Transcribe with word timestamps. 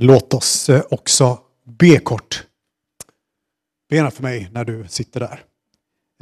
Låt 0.00 0.34
oss 0.34 0.68
eh, 0.68 0.82
också 0.90 1.40
be 1.64 1.98
kort. 1.98 2.46
Be 3.88 4.10
för 4.10 4.22
mig 4.22 4.48
när 4.52 4.64
du 4.64 4.88
sitter 4.88 5.20
där. 5.20 5.44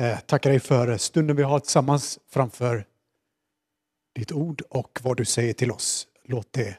Eh, 0.01 0.19
tackar 0.21 0.51
dig 0.51 0.61
för 0.61 0.97
stunden 0.97 1.37
vi 1.37 1.43
har 1.43 1.61
tillsammans 1.61 2.19
framför 2.29 2.87
ditt 4.15 4.33
ord 4.33 4.63
och 4.71 5.01
vad 5.03 5.17
du 5.17 5.25
säger 5.25 5.53
till 5.53 5.71
oss. 5.71 6.07
Låt 6.25 6.53
det 6.53 6.77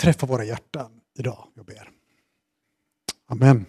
träffa 0.00 0.26
våra 0.26 0.44
hjärtan 0.44 1.00
idag, 1.18 1.48
jag 1.54 1.64
ber. 1.64 1.90
Amen. 3.26 3.66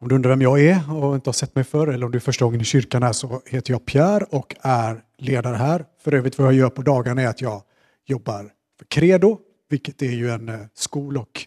Om 0.00 0.08
du 0.08 0.14
undrar 0.14 0.30
vem 0.30 0.42
jag 0.42 0.60
är 0.60 0.92
och 0.92 1.14
inte 1.14 1.28
har 1.28 1.32
sett 1.32 1.54
mig 1.54 1.64
förr 1.64 1.86
eller 1.86 2.06
om 2.06 2.12
du 2.12 2.18
är 2.18 2.20
första 2.20 2.44
gången 2.44 2.60
i 2.60 2.64
kyrkan 2.64 3.02
här 3.02 3.12
så 3.12 3.42
heter 3.46 3.72
jag 3.72 3.86
Pierre 3.86 4.24
och 4.30 4.56
är 4.60 5.04
ledare 5.16 5.56
här. 5.56 5.86
För 5.98 6.14
övrigt 6.14 6.38
vad 6.38 6.46
jag 6.46 6.54
gör 6.54 6.70
på 6.70 6.82
dagarna 6.82 7.22
är 7.22 7.26
att 7.26 7.40
jag 7.40 7.62
jobbar 8.04 8.52
för 8.78 8.84
Credo, 8.84 9.38
vilket 9.68 10.02
är 10.02 10.10
ju 10.10 10.30
en 10.30 10.48
eh, 10.48 10.60
skol 10.74 11.16
och 11.16 11.46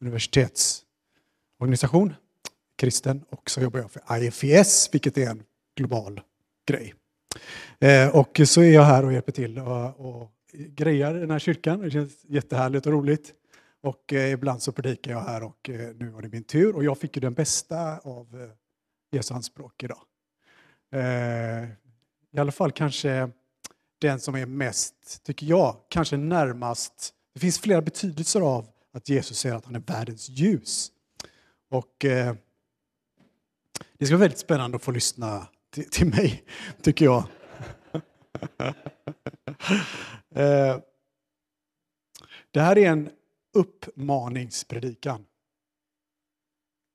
universitetsorganisation, 0.00 2.14
kristen. 2.78 3.24
Och 3.30 3.50
så 3.50 3.60
jobbar 3.60 3.80
jag 3.80 3.90
för 3.90 4.22
IFES, 4.22 4.88
vilket 4.92 5.18
är 5.18 5.30
en 5.30 5.42
global 5.76 6.20
grej. 6.68 6.94
Eh, 7.80 8.16
och 8.16 8.40
så 8.44 8.62
är 8.62 8.72
jag 8.72 8.82
här 8.82 9.04
och 9.04 9.12
hjälper 9.12 9.32
till 9.32 9.58
och, 9.58 10.00
och 10.00 10.32
grejar 10.52 11.14
den 11.14 11.30
här 11.30 11.38
kyrkan. 11.38 11.80
Det 11.80 11.90
känns 11.90 12.24
jättehärligt 12.24 12.86
och 12.86 12.92
roligt. 12.92 13.32
Och 13.80 14.12
eh, 14.12 14.32
ibland 14.32 14.62
så 14.62 14.72
predikar 14.72 15.12
jag 15.12 15.20
här 15.20 15.42
och 15.42 15.70
nu 15.94 16.10
var 16.14 16.22
det 16.22 16.28
min 16.28 16.44
tur. 16.44 16.76
Och 16.76 16.84
jag 16.84 16.98
fick 16.98 17.16
ju 17.16 17.20
den 17.20 17.34
bästa 17.34 17.98
av 17.98 18.50
Jesu 19.12 19.34
anspråk 19.34 19.82
idag. 19.82 20.02
I 22.32 22.38
alla 22.38 22.52
fall 22.52 22.72
kanske 22.72 23.30
den 24.06 24.20
som 24.20 24.34
är 24.34 24.46
mest, 24.46 25.24
tycker 25.24 25.46
jag, 25.46 25.76
kanske 25.88 26.16
närmast. 26.16 27.14
Det 27.34 27.40
finns 27.40 27.58
flera 27.58 27.82
betydelser 27.82 28.40
av 28.40 28.66
att 28.92 29.08
Jesus 29.08 29.38
säger 29.38 29.56
att 29.56 29.64
han 29.64 29.74
är 29.74 29.80
världens 29.80 30.28
ljus. 30.28 30.92
Och 31.70 32.04
eh, 32.04 32.34
det 33.98 34.06
ska 34.06 34.14
vara 34.14 34.20
väldigt 34.20 34.38
spännande 34.38 34.76
att 34.76 34.82
få 34.82 34.90
lyssna 34.90 35.46
till, 35.70 35.90
till 35.90 36.06
mig, 36.06 36.44
tycker 36.82 37.04
jag. 37.04 37.24
eh, 40.34 40.78
det 42.50 42.60
här 42.60 42.78
är 42.78 42.90
en 42.90 43.10
uppmaningspredikan. 43.54 45.26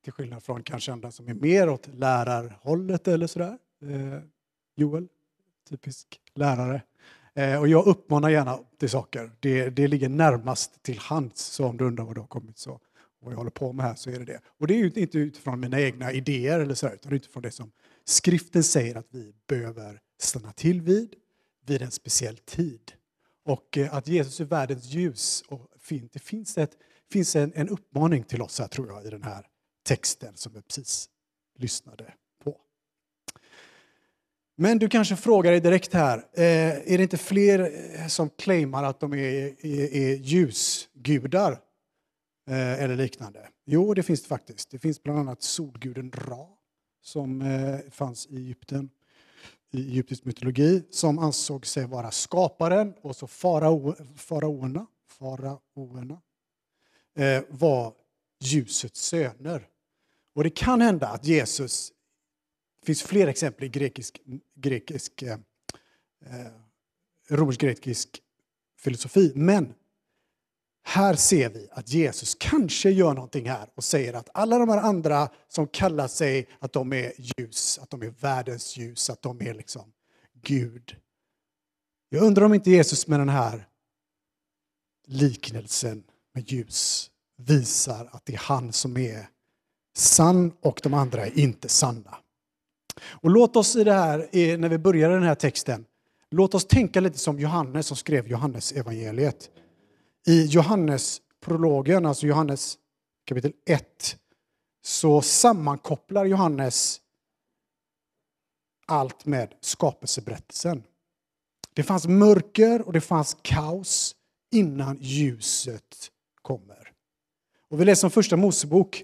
Till 0.04 0.14
skillnad 0.14 0.44
från 0.44 0.64
kanske 0.64 0.92
andra 0.92 1.12
som 1.12 1.28
är 1.28 1.34
mer 1.34 1.70
åt 1.70 1.88
lärarhållet 1.88 3.08
eller 3.08 3.28
sådär. 3.28 3.58
Eh, 3.82 4.20
Joel, 4.76 5.08
typisk 5.70 6.22
lärare. 6.34 6.82
Eh, 7.36 7.60
och 7.60 7.68
jag 7.68 7.88
uppmanar 7.88 8.30
gärna 8.30 8.60
till 8.80 8.90
saker. 8.90 9.32
Det, 9.40 9.70
det 9.70 9.88
ligger 9.88 10.10
närmast 10.10 10.84
till 10.84 11.00
hands. 11.00 11.42
Så 11.42 11.66
om 11.66 11.78
du 11.78 11.86
undrar 11.86 12.06
vad 12.06 12.16
det 12.16 12.22
har 12.22 12.28
kommit 12.28 12.58
så 12.58 12.80
vad 13.22 13.34
jag 13.34 13.38
håller 13.38 13.52
på 13.52 13.74
med 13.74 13.86
här 13.86 13.96
så 13.96 14.10
är 14.10 14.20
det 14.20 14.26
det. 14.26 14.42
Och 14.60 14.68
det 14.68 14.74
är 14.74 14.98
inte 14.98 15.18
utifrån 15.18 15.60
mina 15.60 15.82
egna 15.82 16.12
idéer 16.12 16.60
eller 16.60 16.76
så, 16.76 16.90
utan 16.90 17.14
utifrån 17.14 17.44
det 17.44 17.52
som 17.52 17.72
skriften 18.06 18.64
säger 18.64 18.96
att 18.96 19.08
vi 19.10 19.34
behöver 19.48 20.00
stanna 20.20 20.52
till 20.52 20.82
vid, 20.82 21.16
vid 21.66 21.82
en 21.82 21.92
speciell 21.92 22.38
tid. 22.38 22.92
Och 23.46 23.78
eh, 23.78 23.94
att 23.94 24.08
Jesus 24.08 24.40
är 24.40 24.46
världens 24.46 24.86
ljus. 24.86 25.44
Och 25.48 25.68
fint. 25.80 26.14
Det 26.14 26.20
finns, 26.20 26.58
ett, 26.58 26.72
finns 27.12 27.36
en, 27.36 27.54
en 27.56 27.70
uppmaning 27.70 28.24
till 28.24 28.42
oss 28.42 28.60
här, 28.60 28.68
tror 28.68 28.88
jag, 28.88 29.06
i 29.06 29.10
den 29.10 29.24
här 29.24 29.46
texten 29.84 30.38
som 30.38 30.54
vi 30.54 30.62
precis 30.62 31.10
lyssnade 31.60 32.14
men 34.62 34.80
du 34.80 34.90
kanske 34.90 35.16
frågar 35.16 35.52
dig 35.52 35.62
direkt 35.62 35.94
här, 35.94 36.18
eh, 36.18 36.94
är 36.94 36.98
det 36.98 37.04
inte 37.04 37.18
fler 37.18 37.60
eh, 38.00 38.08
som 38.08 38.30
claimar 38.30 38.84
att 38.84 39.00
de 39.00 39.14
är, 39.14 39.18
är, 39.66 39.96
är 39.96 40.16
ljusgudar 40.16 41.52
eh, 42.50 42.84
eller 42.84 42.96
liknande? 42.96 43.48
Jo, 43.66 43.94
det 43.94 44.04
finns 44.04 44.22
det 44.22 44.28
faktiskt. 44.28 44.72
Det 44.72 44.80
finns 44.80 45.04
bland 45.04 45.20
annat 45.20 45.42
solguden 45.42 46.12
Ra 46.12 46.48
som 47.02 47.42
eh, 47.42 47.80
fanns 47.92 48.28
i 48.28 48.36
Egypten, 48.36 48.90
i 49.72 49.88
egyptisk 49.88 50.26
mytologi, 50.26 50.84
som 50.92 51.20
ansåg 51.20 51.66
sig 51.66 51.86
vara 51.86 52.12
skaparen 52.12 52.94
och 53.02 53.16
så 53.16 53.28
farao, 53.28 53.96
faraoerna, 54.16 54.86
faraoerna 55.08 56.22
eh, 57.18 57.44
var 57.50 57.94
ljusets 58.40 59.02
söner. 59.02 59.68
Och 60.36 60.44
det 60.44 60.50
kan 60.50 60.82
hända 60.82 61.08
att 61.08 61.26
Jesus 61.26 61.92
det 62.82 62.86
finns 62.86 63.04
fler 63.04 63.28
exempel 63.28 63.64
i 63.64 63.70
grekisk, 63.70 64.22
grekisk 64.56 65.22
eh, 65.22 65.38
eh, 66.26 66.52
romersk-grekisk 67.30 68.22
filosofi. 68.80 69.32
Men 69.36 69.74
här 70.84 71.16
ser 71.16 71.50
vi 71.50 71.68
att 71.72 71.90
Jesus 71.90 72.36
kanske 72.40 72.90
gör 72.90 73.14
någonting 73.14 73.50
här 73.50 73.70
och 73.76 73.84
säger 73.84 74.14
att 74.14 74.30
alla 74.34 74.58
de 74.58 74.70
här 74.70 74.78
andra 74.78 75.30
som 75.48 75.68
kallar 75.68 76.08
sig 76.08 76.50
att 76.60 76.74
de 76.74 76.94
är 76.94 77.14
ljus, 77.18 77.80
att 77.80 77.90
de 77.90 78.02
är 78.02 78.10
världens 78.10 78.78
ljus, 78.78 79.10
att 79.10 79.22
de 79.22 79.42
är 79.42 79.54
liksom 79.54 79.92
Gud. 80.42 80.96
Jag 82.10 82.24
undrar 82.24 82.46
om 82.46 82.54
inte 82.54 82.72
Jesus 82.72 83.08
med 83.08 83.20
den 83.20 83.30
här 83.30 83.68
liknelsen 85.08 86.04
med 86.34 86.52
ljus 86.52 87.12
visar 87.38 88.10
att 88.12 88.26
det 88.26 88.34
är 88.34 88.38
han 88.38 88.74
som 88.74 88.98
är 88.98 89.30
sann 89.98 90.54
och 90.62 90.80
de 90.84 90.94
andra 90.94 91.26
är 91.26 91.40
inte 91.40 91.70
sanna. 91.70 92.18
Och 93.04 93.30
låt 93.30 93.56
oss 93.56 93.76
i 93.76 93.84
det 93.84 93.94
här, 93.94 94.58
när 94.58 94.70
vi 94.70 94.78
börjar 94.78 95.10
den 95.10 95.24
här 95.24 95.36
texten, 95.36 95.86
låt 96.30 96.54
oss 96.54 96.66
tänka 96.66 97.00
lite 97.00 97.18
som 97.18 97.40
Johannes 97.40 97.88
som 97.88 97.98
skrev 97.98 98.28
Johannes 98.28 98.72
evangeliet. 98.72 99.50
I 100.28 100.46
Johannes 100.46 101.22
prologen, 101.46 102.06
alltså 102.06 102.28
Johannes 102.28 102.78
kapitel 103.26 103.54
1, 103.66 104.18
så 104.84 105.22
sammankopplar 105.22 106.26
Johannes 106.26 107.02
allt 108.86 109.26
med 109.26 109.54
skapelseberättelsen. 109.62 110.84
Det 111.74 111.84
fanns 111.84 112.08
mörker 112.08 112.82
och 112.82 112.94
det 112.94 113.02
fanns 113.02 113.38
kaos 113.42 114.16
innan 114.52 114.98
ljuset 115.02 116.12
kommer. 116.42 116.92
Och 117.70 117.82
vi 117.82 117.86
läser 117.86 118.08
om 118.08 118.12
första 118.12 118.38
Mosebok 118.38 119.04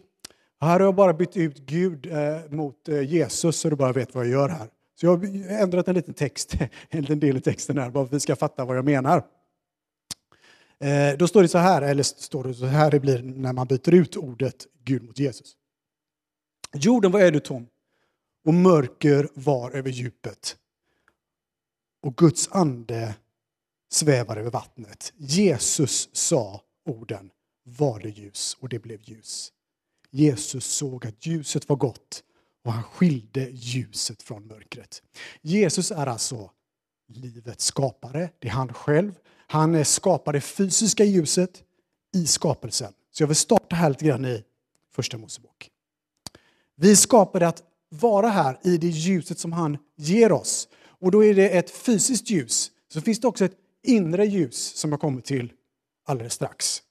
här 0.60 0.80
har 0.80 0.80
jag 0.80 0.96
bara 0.96 1.14
bytt 1.14 1.38
ut 1.38 1.58
Gud 1.58 2.06
eh, 2.06 2.40
mot 2.50 2.90
eh, 2.90 3.02
Jesus 3.02 3.58
så 3.58 3.70
du 3.70 3.76
bara 3.76 3.94
vet 3.94 4.16
vad 4.16 4.26
jag 4.26 4.32
gör 4.32 4.50
här. 4.50 4.70
Så 5.00 5.06
jag 5.06 5.18
har 5.18 5.50
ändrat 5.50 5.88
en 5.88 5.96
liten 5.96 6.14
text, 6.14 6.56
en 6.90 7.02
liten 7.02 7.20
del 7.20 7.38
i 7.38 7.42
texten 7.42 7.78
här, 7.78 7.90
bara 7.90 8.04
för 8.04 8.10
att 8.10 8.14
vi 8.14 8.20
ska 8.20 8.36
fatta 8.36 8.66
vad 8.66 8.78
jag 8.78 8.86
menar. 8.86 9.24
Eh, 10.80 11.18
då 11.18 11.28
står 11.28 11.42
det 11.42 11.48
så 11.48 11.58
här, 11.58 11.82
eller 11.82 12.04
står 12.04 12.44
det 12.44 12.54
så 12.54 12.66
här 12.66 12.92
det 12.92 13.00
blir 13.00 13.22
när 13.24 13.54
man 13.54 13.68
byter 13.68 13.94
ut 13.94 14.18
ordet 14.18 14.68
Gud 14.84 15.04
mot 15.04 15.20
Jesus. 15.20 15.56
Jorden 16.74 17.12
var 17.12 17.20
ännu 17.20 17.40
tom 17.40 17.68
och 18.46 18.54
mörker 18.54 19.30
var 19.34 19.72
över 19.72 19.90
djupet. 19.90 20.58
Och 22.02 22.18
Guds 22.18 22.50
ande 22.52 23.16
svävar 23.90 24.38
över 24.38 24.52
vattnet. 24.52 25.14
Jesus 25.18 26.10
sa 26.14 26.62
orden, 26.86 27.30
var 27.64 28.00
det 28.00 28.10
ljus 28.10 28.58
och 28.60 28.70
det 28.70 28.80
blev 28.80 29.00
ljus. 29.04 29.52
Jesus 30.18 30.66
såg 30.66 31.06
att 31.06 31.26
ljuset 31.26 31.70
var 31.70 31.76
gott 31.76 32.24
och 32.64 32.74
han 32.74 32.84
skilde 32.84 33.50
ljuset 33.52 34.24
från 34.24 34.48
mörkret. 34.48 35.02
Jesus 35.42 35.92
är 35.92 36.08
alltså 36.08 36.52
livets 37.08 37.66
skapare, 37.66 38.30
det 38.40 38.48
är 38.48 38.52
han 38.52 38.74
själv. 38.74 39.14
Han 39.48 39.86
skapar 39.86 40.34
det 40.34 40.42
fysiska 40.42 41.04
ljuset 41.04 41.64
i 42.16 42.28
skapelsen. 42.28 42.94
Så 43.12 43.24
jag 43.24 43.28
vill 43.28 43.36
starta 43.36 43.76
här 43.76 43.90
lite 43.90 44.06
grann 44.06 44.26
i 44.26 44.44
Första 44.92 45.18
Mosebok. 45.18 45.70
Vi 46.76 46.96
skapade 46.96 47.48
att 47.48 47.64
vara 47.90 48.28
här 48.28 48.60
i 48.64 48.78
det 48.78 48.88
ljuset 48.88 49.40
som 49.40 49.52
han 49.52 49.78
ger 49.96 50.32
oss. 50.32 50.68
Och 50.86 51.12
då 51.12 51.24
är 51.24 51.34
det 51.34 51.50
ett 51.50 51.70
fysiskt 51.70 52.30
ljus. 52.30 52.72
Så 52.94 53.02
finns 53.02 53.20
det 53.20 53.28
också 53.28 53.46
ett 53.46 53.58
inre 53.84 54.26
ljus 54.26 54.76
som 54.76 54.92
jag 54.92 55.02
kommer 55.02 55.22
till 55.22 55.54
alldeles 56.06 56.34
strax. 56.34 56.84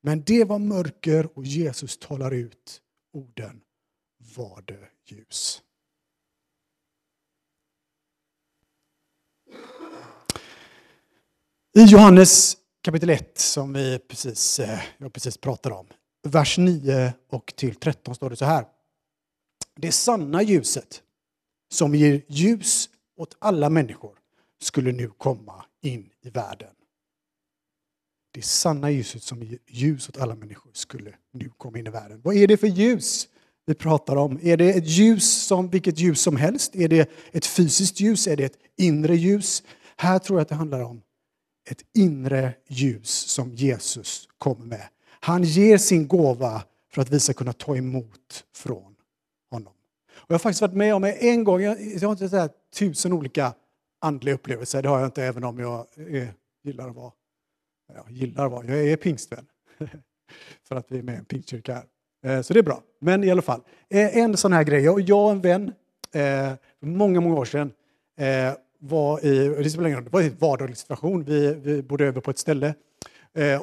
Men 0.00 0.22
det 0.22 0.44
var 0.44 0.58
mörker 0.58 1.38
och 1.38 1.44
Jesus 1.44 1.98
talar 1.98 2.30
ut 2.30 2.82
orden 3.12 3.60
var 4.36 4.62
det 4.66 4.88
ljus. 5.04 5.62
I 11.76 11.82
Johannes 11.82 12.56
kapitel 12.82 13.10
1 13.10 13.38
som 13.38 13.72
vi 13.72 13.98
precis, 13.98 14.58
eh, 14.60 14.80
jag 14.98 15.12
precis 15.12 15.36
pratade 15.38 15.74
om, 15.74 15.86
vers 16.22 16.58
9 16.58 17.12
och 17.28 17.52
till 17.56 17.74
13 17.74 18.14
står 18.14 18.30
det 18.30 18.36
så 18.36 18.44
här. 18.44 18.66
Det 19.76 19.92
sanna 19.92 20.42
ljuset 20.42 21.02
som 21.68 21.94
ger 21.94 22.22
ljus 22.28 22.88
åt 23.16 23.36
alla 23.38 23.70
människor 23.70 24.18
skulle 24.60 24.92
nu 24.92 25.08
komma 25.08 25.64
in 25.82 26.10
i 26.20 26.30
världen. 26.30 26.74
Det 28.38 28.44
sanna 28.44 28.90
ljuset 28.90 29.22
som 29.22 29.42
ger 29.42 29.58
ljus 29.66 30.08
åt 30.08 30.18
alla 30.18 30.34
människor 30.34 30.70
skulle 30.74 31.14
nu 31.32 31.50
komma 31.56 31.78
in 31.78 31.86
i 31.86 31.90
världen. 31.90 32.20
Vad 32.24 32.36
är 32.36 32.46
det 32.46 32.56
för 32.56 32.66
ljus 32.66 33.28
vi 33.66 33.74
pratar 33.74 34.16
om? 34.16 34.38
Är 34.42 34.56
det 34.56 34.70
ett 34.70 34.86
ljus 34.86 35.46
som 35.46 35.70
vilket 35.70 35.98
ljus 35.98 36.20
som 36.20 36.36
helst? 36.36 36.76
Är 36.76 36.88
det 36.88 37.10
ett 37.32 37.46
fysiskt 37.46 38.00
ljus? 38.00 38.26
Är 38.26 38.36
det 38.36 38.44
ett 38.44 38.58
inre 38.76 39.16
ljus? 39.16 39.62
Här 39.96 40.18
tror 40.18 40.38
jag 40.38 40.42
att 40.42 40.48
det 40.48 40.54
handlar 40.54 40.80
om 40.80 41.02
ett 41.70 41.82
inre 41.94 42.54
ljus 42.68 43.10
som 43.10 43.54
Jesus 43.54 44.28
kommer 44.38 44.66
med. 44.66 44.88
Han 45.20 45.44
ger 45.44 45.78
sin 45.78 46.08
gåva 46.08 46.62
för 46.92 47.02
att 47.02 47.10
vi 47.10 47.20
ska 47.20 47.32
kunna 47.32 47.52
ta 47.52 47.76
emot 47.76 48.44
från 48.54 48.94
honom. 49.50 49.72
Och 50.14 50.30
jag 50.30 50.34
har 50.34 50.38
faktiskt 50.38 50.60
varit 50.60 50.74
med 50.74 50.94
om 50.94 51.04
en 51.04 51.44
gång, 51.44 51.62
jag 51.62 52.00
har 52.00 52.12
inte 52.12 52.28
så 52.28 52.48
tusen 52.74 53.12
olika 53.12 53.54
andliga 54.00 54.34
upplevelser, 54.34 54.82
det 54.82 54.88
har 54.88 54.98
jag 54.98 55.08
inte 55.08 55.24
även 55.24 55.44
om 55.44 55.58
jag 55.58 55.86
är, 55.96 56.34
gillar 56.64 56.88
att 56.88 56.96
vara, 56.96 57.12
jag 57.94 58.10
gillar 58.10 58.48
vad, 58.48 58.64
jag 58.64 58.78
är 58.78 58.96
pingstvän. 58.96 59.46
för 60.68 60.76
att 60.76 60.86
vi 60.88 60.98
är 60.98 61.02
med 61.02 61.14
i 61.14 61.18
en 61.18 61.24
pingstkyrka 61.24 61.74
här. 61.74 61.84
Eh, 62.36 62.42
så 62.42 62.52
det 62.52 62.58
är 62.58 62.62
bra. 62.62 62.82
Men 63.00 63.24
i 63.24 63.30
alla 63.30 63.42
fall, 63.42 63.60
eh, 63.88 64.16
en 64.16 64.36
sån 64.36 64.52
här 64.52 64.64
grej. 64.64 64.82
Jag 64.82 65.24
och 65.24 65.30
en 65.30 65.40
vän, 65.40 65.72
eh, 66.14 66.52
många, 66.80 67.20
många 67.20 67.36
år 67.36 67.44
sedan, 67.44 67.72
var 68.80 69.24
i, 69.24 69.48
det 69.48 69.70
spelar 69.70 69.88
ingen 69.88 69.98
roll, 69.98 70.04
det 70.04 70.12
var 70.12 70.22
en 70.22 70.36
vardaglig 70.38 70.76
situation. 70.76 71.24
Vi, 71.24 71.54
vi 71.54 71.82
bodde 71.82 72.04
över 72.04 72.20
på 72.20 72.30
ett 72.30 72.38
ställe 72.38 72.74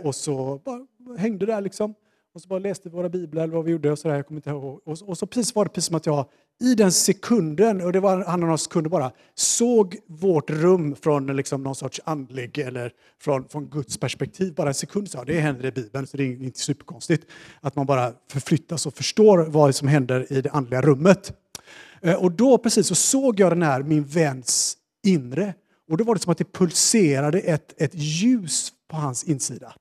och 0.04 0.16
så 0.16 0.62
bara 0.66 0.88
hängde 1.18 1.45
där 1.45 1.62
liksom. 1.62 1.94
Och 2.36 2.42
så 2.42 2.48
bara 2.48 2.60
läste 2.60 2.90
vi 2.90 2.96
våra 2.96 3.10
biblar 3.10 3.44
eller 3.44 3.54
vad 3.54 3.66
vi 3.66 3.72
gjorde 3.72 3.92
och 3.92 4.00
så 4.00 4.08
där, 4.08 4.16
jag 4.16 4.28
kommer 4.28 4.38
inte 4.38 4.50
ihåg. 4.50 4.82
Och, 4.86 5.02
och 5.02 5.18
så 5.18 5.26
precis 5.26 5.56
var 5.56 5.66
det 5.66 5.70
precis 5.70 5.88
som 5.88 5.96
att 5.96 6.06
jag 6.06 6.26
i 6.62 6.76
den 6.76 6.92
sekunden, 6.92 7.82
och 7.82 7.92
det 7.92 8.00
var 8.00 8.26
han 8.26 8.40
några 8.40 8.58
sekunder 8.58 8.90
bara, 8.90 9.12
såg 9.36 9.98
vårt 10.08 10.50
rum 10.50 10.96
från 10.96 11.36
liksom 11.36 11.64
någon 11.64 11.76
sorts 11.76 12.02
andlig 12.04 12.58
eller 12.58 12.92
från, 13.22 13.48
från 13.48 13.70
Guds 13.70 13.98
perspektiv. 13.98 14.54
Bara 14.54 14.68
en 14.68 14.74
sekund, 14.74 15.10
sa 15.10 15.24
det 15.24 15.40
händer 15.40 15.66
i 15.66 15.72
Bibeln, 15.72 16.08
så 16.08 16.18
det 16.18 16.24
är 16.24 16.44
inte 16.44 16.60
superkonstigt 16.60 17.28
att 17.62 17.76
man 17.76 17.86
bara 17.86 18.14
förflyttas 18.32 18.86
och 18.86 18.94
förstår 18.94 19.38
vad 19.38 19.76
som 19.76 19.88
händer 19.88 20.34
i 20.34 20.42
det 20.42 20.50
andliga 20.50 20.82
rummet. 20.82 21.34
Eh, 22.02 22.24
och 22.24 22.32
då 22.32 22.58
precis 22.58 22.88
så 22.88 22.96
såg 22.96 23.40
jag 23.40 23.52
den 23.52 23.62
här, 23.62 23.84
min 23.84 24.04
väns 24.04 24.78
inre, 25.04 25.54
och 25.90 25.98
då 25.98 26.04
var 26.04 26.16
det 26.16 26.22
som 26.22 26.32
att 26.32 26.38
det 26.38 26.54
pulserade 26.54 27.40
ett, 27.40 27.82
ett 27.82 27.96
ljus 27.96 28.74
på 28.88 28.98
hans 28.98 29.24
insida. 29.24 29.76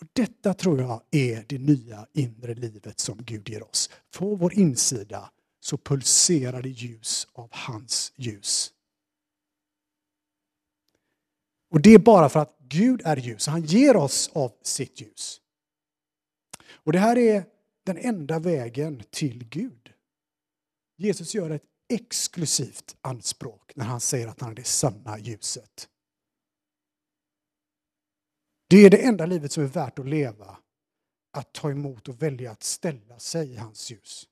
Och 0.00 0.06
detta 0.12 0.54
tror 0.54 0.80
jag 0.80 1.02
är 1.10 1.44
det 1.48 1.58
nya 1.58 2.06
inre 2.12 2.54
livet 2.54 3.00
som 3.00 3.18
Gud 3.22 3.48
ger 3.48 3.62
oss. 3.62 3.90
På 4.10 4.34
vår 4.34 4.54
insida 4.54 5.30
så 5.60 5.78
pulserar 5.78 6.62
det 6.62 6.68
ljus 6.68 7.28
av 7.32 7.48
hans 7.52 8.12
ljus. 8.16 8.72
Och 11.70 11.80
det 11.80 11.90
är 11.90 11.98
bara 11.98 12.28
för 12.28 12.40
att 12.40 12.56
Gud 12.58 13.02
är 13.04 13.16
ljus, 13.16 13.46
han 13.46 13.62
ger 13.62 13.96
oss 13.96 14.30
av 14.32 14.52
sitt 14.62 15.00
ljus. 15.00 15.40
Och 16.72 16.92
det 16.92 16.98
här 16.98 17.18
är 17.18 17.44
den 17.84 17.98
enda 17.98 18.38
vägen 18.38 19.02
till 19.10 19.44
Gud. 19.48 19.92
Jesus 20.96 21.34
gör 21.34 21.50
ett 21.50 21.64
exklusivt 21.88 22.96
anspråk 23.00 23.72
när 23.76 23.84
han 23.84 24.00
säger 24.00 24.28
att 24.28 24.40
han 24.40 24.50
är 24.50 24.54
det 24.54 24.66
sanna 24.66 25.18
ljuset. 25.18 25.88
Det 28.70 28.76
är 28.76 28.90
det 28.90 29.04
enda 29.04 29.26
livet 29.26 29.52
som 29.52 29.62
är 29.62 29.68
värt 29.68 29.98
att 29.98 30.08
leva. 30.08 30.56
Att 31.32 31.52
ta 31.52 31.70
emot 31.70 32.08
och 32.08 32.22
välja 32.22 32.50
att 32.50 32.62
ställa 32.62 33.18
sig 33.18 33.52
i 33.52 33.56
hans 33.56 33.90
ljus. 33.90 34.26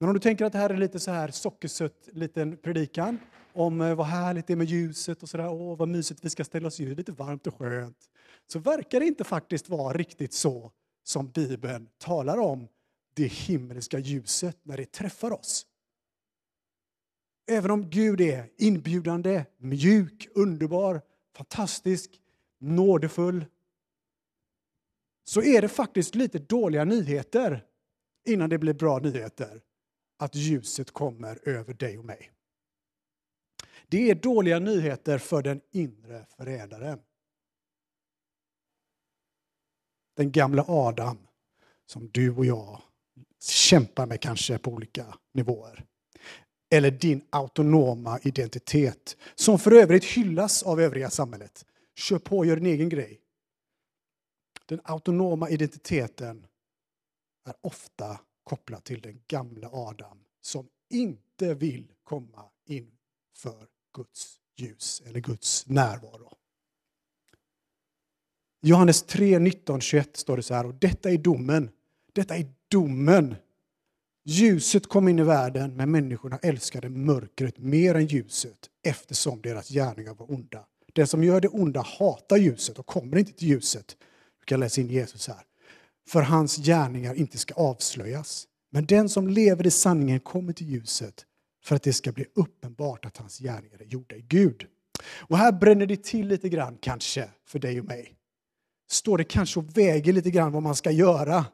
Men 0.00 0.08
om 0.08 0.14
du 0.14 0.20
tänker 0.20 0.44
att 0.44 0.52
det 0.52 0.58
här 0.58 0.70
är 0.70 0.76
lite 0.76 1.00
så 1.00 1.10
här 1.10 1.30
sockersött 1.30 2.08
liten 2.12 2.56
predikan 2.56 3.18
om 3.52 3.80
eh, 3.80 3.94
vad 3.94 4.06
härligt 4.06 4.46
det 4.46 4.52
är 4.52 4.56
med 4.56 4.66
ljuset 4.66 5.22
och 5.22 5.28
sådär, 5.28 5.48
åh 5.48 5.76
vad 5.78 5.88
mysigt 5.88 6.24
vi 6.24 6.30
ska 6.30 6.44
ställa 6.44 6.68
oss 6.68 6.80
i, 6.80 6.94
lite 6.94 7.12
varmt 7.12 7.46
och 7.46 7.54
skönt. 7.54 8.10
Så 8.46 8.58
verkar 8.58 9.00
det 9.00 9.06
inte 9.06 9.24
faktiskt 9.24 9.68
vara 9.68 9.98
riktigt 9.98 10.32
så 10.32 10.72
som 11.04 11.30
Bibeln 11.30 11.88
talar 11.98 12.38
om 12.38 12.68
det 13.14 13.26
himmelska 13.26 13.98
ljuset 13.98 14.58
när 14.62 14.76
det 14.76 14.92
träffar 14.92 15.30
oss. 15.30 15.66
Även 17.50 17.70
om 17.70 17.90
Gud 17.90 18.20
är 18.20 18.50
inbjudande, 18.58 19.44
mjuk, 19.58 20.28
underbar, 20.34 21.02
fantastisk, 21.36 22.10
nådefull, 22.58 23.46
så 25.24 25.42
är 25.42 25.62
det 25.62 25.68
faktiskt 25.68 26.14
lite 26.14 26.38
dåliga 26.38 26.84
nyheter 26.84 27.64
innan 28.28 28.50
det 28.50 28.58
blir 28.58 28.74
bra 28.74 28.98
nyheter 28.98 29.62
att 30.18 30.34
ljuset 30.34 30.90
kommer 30.90 31.48
över 31.48 31.74
dig 31.74 31.98
och 31.98 32.04
mig. 32.04 32.32
Det 33.88 34.10
är 34.10 34.14
dåliga 34.14 34.58
nyheter 34.58 35.18
för 35.18 35.42
den 35.42 35.60
inre 35.70 36.26
förrädaren. 36.36 36.98
Den 40.16 40.32
gamla 40.32 40.64
Adam 40.68 41.18
som 41.86 42.10
du 42.12 42.30
och 42.30 42.46
jag 42.46 42.82
kämpar 43.40 44.06
med 44.06 44.20
kanske 44.20 44.58
på 44.58 44.70
olika 44.70 45.18
nivåer. 45.32 45.84
Eller 46.70 46.90
din 46.90 47.26
autonoma 47.30 48.18
identitet 48.22 49.16
som 49.34 49.58
för 49.58 49.72
övrigt 49.72 50.04
hyllas 50.04 50.62
av 50.62 50.80
övriga 50.80 51.10
samhället. 51.10 51.64
Kör 51.98 52.18
på, 52.18 52.44
gör 52.44 52.56
din 52.56 52.66
egen 52.66 52.88
grej. 52.88 53.20
Den 54.66 54.80
autonoma 54.84 55.50
identiteten 55.50 56.46
är 57.44 57.54
ofta 57.60 58.20
kopplad 58.44 58.84
till 58.84 59.00
den 59.00 59.20
gamla 59.26 59.68
Adam 59.72 60.18
som 60.40 60.68
inte 60.90 61.54
vill 61.54 61.92
komma 62.04 62.44
inför 62.66 63.66
Guds 63.94 64.40
ljus 64.56 65.02
eller 65.06 65.20
Guds 65.20 65.66
närvaro. 65.66 66.36
Johannes 68.60 69.02
3, 69.02 69.38
19, 69.38 69.80
21 69.80 70.16
står 70.16 70.36
det 70.36 70.42
så 70.42 70.54
här, 70.54 70.66
och 70.66 70.74
detta 70.74 71.10
är 71.10 71.18
domen. 71.18 71.70
Detta 72.12 72.36
är 72.36 72.52
domen. 72.68 73.36
Ljuset 74.24 74.86
kom 74.86 75.08
in 75.08 75.18
i 75.18 75.22
världen, 75.22 75.76
men 75.76 75.90
människorna 75.90 76.38
älskade 76.38 76.88
mörkret 76.88 77.58
mer 77.58 77.94
än 77.94 78.06
ljuset 78.06 78.70
eftersom 78.82 79.42
deras 79.42 79.68
gärningar 79.68 80.14
var 80.14 80.32
onda. 80.32 80.66
Den 80.98 81.06
som 81.06 81.24
gör 81.24 81.40
det 81.40 81.48
onda 81.48 81.80
hatar 81.80 82.36
ljuset 82.36 82.78
och 82.78 82.86
kommer 82.86 83.16
inte 83.16 83.32
till 83.32 83.48
ljuset. 83.48 83.96
Du 84.40 84.44
kan 84.44 84.60
läsa 84.60 84.80
in 84.80 84.88
Jesus 84.88 85.28
här. 85.28 85.42
För 86.08 86.22
hans 86.22 86.56
gärningar 86.56 87.14
inte 87.14 87.38
ska 87.38 87.54
avslöjas. 87.54 88.48
Men 88.70 88.86
den 88.86 89.08
som 89.08 89.28
lever 89.28 89.66
i 89.66 89.70
sanningen 89.70 90.20
kommer 90.20 90.52
till 90.52 90.68
ljuset 90.68 91.26
för 91.64 91.76
att 91.76 91.82
det 91.82 91.92
ska 91.92 92.12
bli 92.12 92.26
uppenbart 92.34 93.04
att 93.04 93.16
hans 93.16 93.38
gärningar 93.38 93.82
är 93.82 93.84
gjorda 93.84 94.16
i 94.16 94.22
Gud. 94.22 94.66
Och 95.04 95.38
här 95.38 95.52
bränner 95.52 95.86
det 95.86 96.04
till 96.04 96.28
lite 96.28 96.48
grann 96.48 96.78
kanske 96.80 97.30
för 97.46 97.58
dig 97.58 97.80
och 97.80 97.86
mig. 97.86 98.16
Står 98.90 99.18
det 99.18 99.24
kanske 99.24 99.60
och 99.60 99.78
väger 99.78 100.12
lite 100.12 100.30
grann 100.30 100.52
vad 100.52 100.62
man 100.62 100.76
ska 100.76 100.90
göra. 100.90 101.46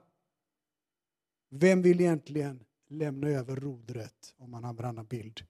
Vem 1.50 1.82
vill 1.82 2.00
egentligen 2.00 2.60
lämna 2.90 3.28
över 3.28 3.56
rodret, 3.56 4.34
om 4.38 4.50
man 4.50 4.64
har 4.64 4.74
en 4.74 4.84
annan 4.84 5.06
bild, 5.06 5.40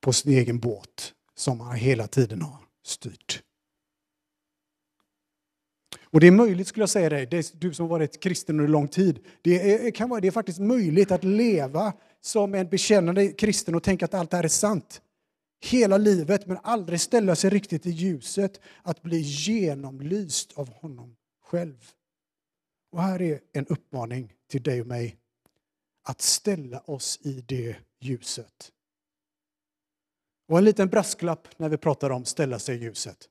på 0.00 0.12
sin 0.12 0.32
egen 0.32 0.58
båt 0.58 1.14
som 1.38 1.60
han 1.60 1.76
hela 1.76 2.06
tiden 2.06 2.42
har 2.42 2.58
styrt. 2.84 3.42
Och 6.10 6.20
det 6.20 6.26
är 6.26 6.30
möjligt, 6.30 6.68
skulle 6.68 6.82
jag 6.82 6.90
säga 6.90 7.26
dig, 7.26 7.42
du 7.54 7.74
som 7.74 7.82
har 7.82 7.90
varit 7.90 8.22
kristen 8.22 8.60
under 8.60 8.72
lång 8.72 8.88
tid, 8.88 9.18
det 9.42 9.72
är, 9.72 9.90
kan 9.90 10.08
vara, 10.08 10.20
det 10.20 10.26
är 10.26 10.32
faktiskt 10.32 10.58
möjligt 10.58 11.10
att 11.10 11.24
leva 11.24 11.92
som 12.20 12.54
en 12.54 12.68
bekännande 12.68 13.28
kristen 13.28 13.74
och 13.74 13.82
tänka 13.82 14.04
att 14.04 14.14
allt 14.14 14.30
det 14.30 14.36
här 14.36 14.44
är 14.44 14.48
sant. 14.48 15.02
Hela 15.60 15.98
livet, 15.98 16.46
men 16.46 16.58
aldrig 16.62 17.00
ställa 17.00 17.36
sig 17.36 17.50
riktigt 17.50 17.86
i 17.86 17.90
ljuset, 17.90 18.60
att 18.82 19.02
bli 19.02 19.20
genomlyst 19.20 20.52
av 20.52 20.68
honom 20.72 21.16
själv. 21.44 21.90
Och 22.92 23.02
här 23.02 23.22
är 23.22 23.40
en 23.52 23.66
uppmaning 23.66 24.32
till 24.50 24.62
dig 24.62 24.80
och 24.80 24.86
mig, 24.86 25.16
att 26.04 26.20
ställa 26.20 26.80
oss 26.80 27.18
i 27.22 27.44
det 27.46 27.76
ljuset. 28.00 28.72
Och 30.48 30.58
en 30.58 30.64
liten 30.64 30.88
brasklapp 30.88 31.48
när 31.56 31.68
vi 31.68 31.76
pratar 31.76 32.10
om 32.10 32.24
ställa 32.24 32.58
sig 32.58 32.76
i 32.76 32.78
ljuset. 32.78 33.28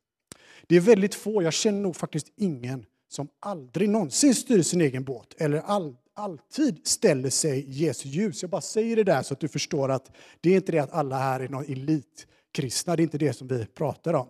Det 0.68 0.76
är 0.76 0.80
väldigt 0.80 1.16
få, 1.16 1.44
jag 1.44 1.54
känner 1.54 1.82
nog 1.82 1.96
faktiskt 1.96 2.28
ingen 2.36 2.86
som 3.08 3.28
aldrig 3.40 3.90
någonsin 3.90 4.36
styr 4.36 4.62
sin 4.62 4.82
egen 4.82 5.04
båt 5.04 5.34
eller 5.38 5.58
all, 5.58 5.96
alltid 6.14 6.88
ställer 6.88 7.30
sig 7.30 7.60
i 7.60 7.72
Jesu 7.72 8.10
ljus. 8.10 8.42
Jag 8.42 8.50
bara 8.50 8.62
säger 8.62 8.96
det 8.96 9.04
där 9.04 9.24
så 9.24 9.34
att 9.34 9.40
du 9.40 9.48
förstår 9.48 9.92
att 9.92 10.12
det 10.42 10.50
är 10.50 10.56
inte 10.56 10.72
det 10.72 10.80
att 10.80 10.92
alla 10.92 11.18
här 11.18 11.40
är 11.40 11.50
någon 11.50 11.66
elitkristna, 11.66 12.96
det 12.96 13.02
är 13.02 13.04
inte 13.04 13.18
det 13.18 13.34
som 13.34 13.48
vi 13.48 13.66
pratar 13.66 14.14
om. 14.14 14.30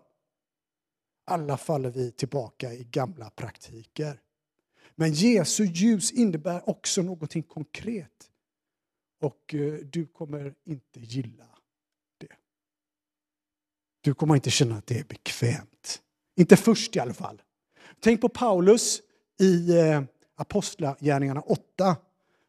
Alla 1.26 1.58
faller 1.58 1.90
vi 1.90 2.12
tillbaka 2.12 2.74
i 2.74 2.84
gamla 2.84 3.30
praktiker. 3.30 4.20
Men 4.96 5.14
Jesu 5.14 5.66
ljus 5.66 6.12
innebär 6.12 6.70
också 6.70 7.02
någonting 7.02 7.44
konkret. 7.44 8.30
Och 9.22 9.54
eh, 9.54 9.74
du 9.74 10.06
kommer 10.06 10.54
inte 10.66 11.00
gilla 11.00 11.57
du 14.08 14.14
kommer 14.14 14.36
inte 14.36 14.50
känna 14.50 14.78
att 14.78 14.88
det 14.88 15.00
är 15.00 15.04
bekvämt. 15.04 16.02
Inte 16.36 16.58
först 16.58 16.96
i 16.96 17.00
alla 17.00 17.14
fall. 17.14 17.42
Tänk 18.00 18.22
på 18.22 18.30
Paulus 18.30 19.02
i 19.40 19.80
eh, 19.80 20.02
Apostlagärningarna 20.36 21.42
8. 21.42 21.96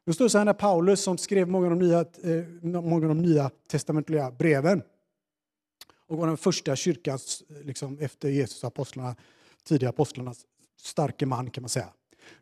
Det 0.07 0.13
står 0.13 0.29
så 0.29 0.39
här 0.39 0.45
när 0.45 0.53
Paulus 0.53 1.01
som 1.01 1.19
skrev 1.19 1.49
många 1.49 1.67
av 1.67 1.71
de 1.71 1.79
nya, 1.79 2.01
eh, 2.01 2.45
många 2.63 2.95
av 3.07 3.15
de 3.15 3.23
nya 3.23 3.51
testamentliga 3.69 4.31
breven 4.31 4.83
och 6.09 6.19
var 6.19 6.27
den 6.27 6.37
första 6.37 6.77
kyrkans, 6.77 7.43
eh, 7.51 7.67
liksom, 7.67 7.99
efter 7.99 8.29
Jesus 8.29 8.63
och 8.63 8.69
apostlarna, 8.69 9.17
tidiga 9.65 9.89
apostlarnas 9.89 10.41
starke 10.81 11.27
man 11.27 11.51
kan 11.51 11.63
man 11.63 11.69
säga. 11.69 11.89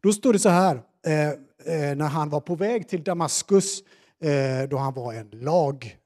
Då 0.00 0.12
står 0.12 0.32
det 0.32 0.38
så 0.38 0.48
här, 0.48 0.82
eh, 1.06 1.28
eh 1.28 1.96
när 1.96 2.08
han 2.08 2.30
var 2.30 2.40
på 2.40 2.54
väg 2.54 2.88
till 2.88 3.04
Damaskus, 3.04 3.80
eh, 4.20 4.68
då 4.68 4.76
han 4.76 4.94
var 4.94 5.12
en 5.12 5.30
lag 5.30 5.98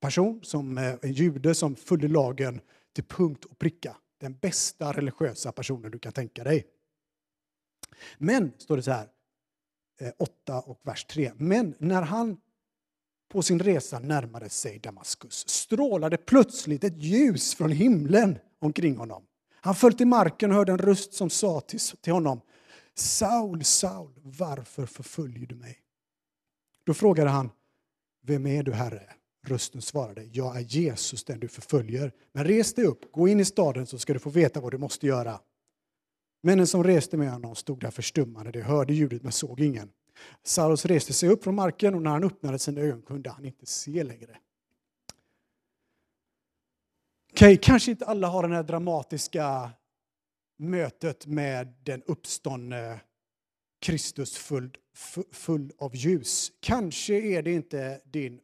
person, 0.00 0.40
som 0.42 0.78
eh, 0.78 0.94
en 1.02 1.12
jude 1.12 1.54
som 1.54 1.76
följde 1.76 2.08
lagen 2.08 2.60
till 2.92 3.04
punkt 3.04 3.44
och 3.44 3.58
pricka. 3.58 3.96
Den 4.18 4.34
bästa 4.34 4.92
religiösa 4.92 5.52
personen 5.52 5.90
du 5.90 5.98
kan 5.98 6.12
tänka 6.12 6.44
dig. 6.44 6.66
Men, 8.18 8.52
står 8.58 8.76
det 8.76 8.82
så 8.82 8.90
här, 8.90 9.08
eh, 10.00 10.12
8 10.18 10.60
och 10.60 10.80
vers 10.82 11.04
3. 11.04 11.32
Men 11.36 11.74
när 11.78 12.02
han 12.02 12.36
på 13.28 13.42
sin 13.42 13.58
resa 13.58 13.98
närmade 13.98 14.48
sig 14.48 14.78
Damaskus 14.78 15.48
strålade 15.48 16.16
plötsligt 16.16 16.84
ett 16.84 17.02
ljus 17.02 17.54
från 17.54 17.70
himlen 17.70 18.38
omkring 18.58 18.96
honom. 18.96 19.22
Han 19.52 19.74
föll 19.74 19.92
till 19.92 20.06
marken 20.06 20.50
och 20.50 20.56
hörde 20.56 20.72
en 20.72 20.78
röst 20.78 21.14
som 21.14 21.30
sa 21.30 21.60
till 22.00 22.12
honom 22.12 22.40
Saul, 22.94 23.64
Saul, 23.64 24.12
varför 24.22 24.86
förföljer 24.86 25.46
du 25.46 25.54
mig? 25.54 25.78
Då 26.84 26.94
frågade 26.94 27.30
han 27.30 27.50
Vem 28.22 28.46
är 28.46 28.62
du, 28.62 28.72
Herre? 28.72 29.02
Rösten 29.46 29.82
svarade 29.82 30.24
Jag 30.24 30.56
är 30.56 30.60
Jesus, 30.60 31.24
den 31.24 31.40
du 31.40 31.48
förföljer. 31.48 32.12
Men 32.32 32.44
res 32.44 32.74
dig 32.74 32.84
upp, 32.84 33.12
gå 33.12 33.28
in 33.28 33.40
i 33.40 33.44
staden 33.44 33.86
så 33.86 33.98
ska 33.98 34.12
du 34.12 34.18
få 34.18 34.30
veta 34.30 34.60
vad 34.60 34.72
du 34.72 34.78
måste 34.78 35.06
göra. 35.06 35.40
Männen 36.42 36.66
som 36.66 36.84
reste 36.84 37.16
med 37.16 37.32
honom 37.32 37.54
stod 37.54 37.80
där 37.80 37.90
förstummade. 37.90 38.50
De 38.50 38.62
hörde 38.62 38.94
ljudet 38.94 39.22
men 39.22 39.32
såg 39.32 39.60
ingen. 39.60 39.90
Saulus 40.42 40.86
reste 40.86 41.12
sig 41.12 41.28
upp 41.28 41.44
från 41.44 41.54
marken 41.54 41.94
och 41.94 42.02
när 42.02 42.10
han 42.10 42.24
öppnade 42.24 42.58
sina 42.58 42.80
ögon 42.80 43.02
kunde 43.02 43.30
han 43.30 43.44
inte 43.44 43.66
se 43.66 44.04
längre. 44.04 44.38
Okej, 47.32 47.46
okay, 47.46 47.56
kanske 47.56 47.90
inte 47.90 48.06
alla 48.06 48.28
har 48.28 48.48
det 48.48 48.54
här 48.54 48.62
dramatiska 48.62 49.70
mötet 50.58 51.26
med 51.26 51.74
den 51.82 52.02
uppståndne 52.02 53.00
Kristus 53.80 54.36
full, 54.36 54.70
full 55.32 55.72
av 55.78 55.96
ljus. 55.96 56.52
Kanske 56.60 57.14
är 57.14 57.42
det 57.42 57.52
inte 57.52 58.00
din 58.04 58.40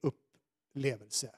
upplevelse. 0.76 1.30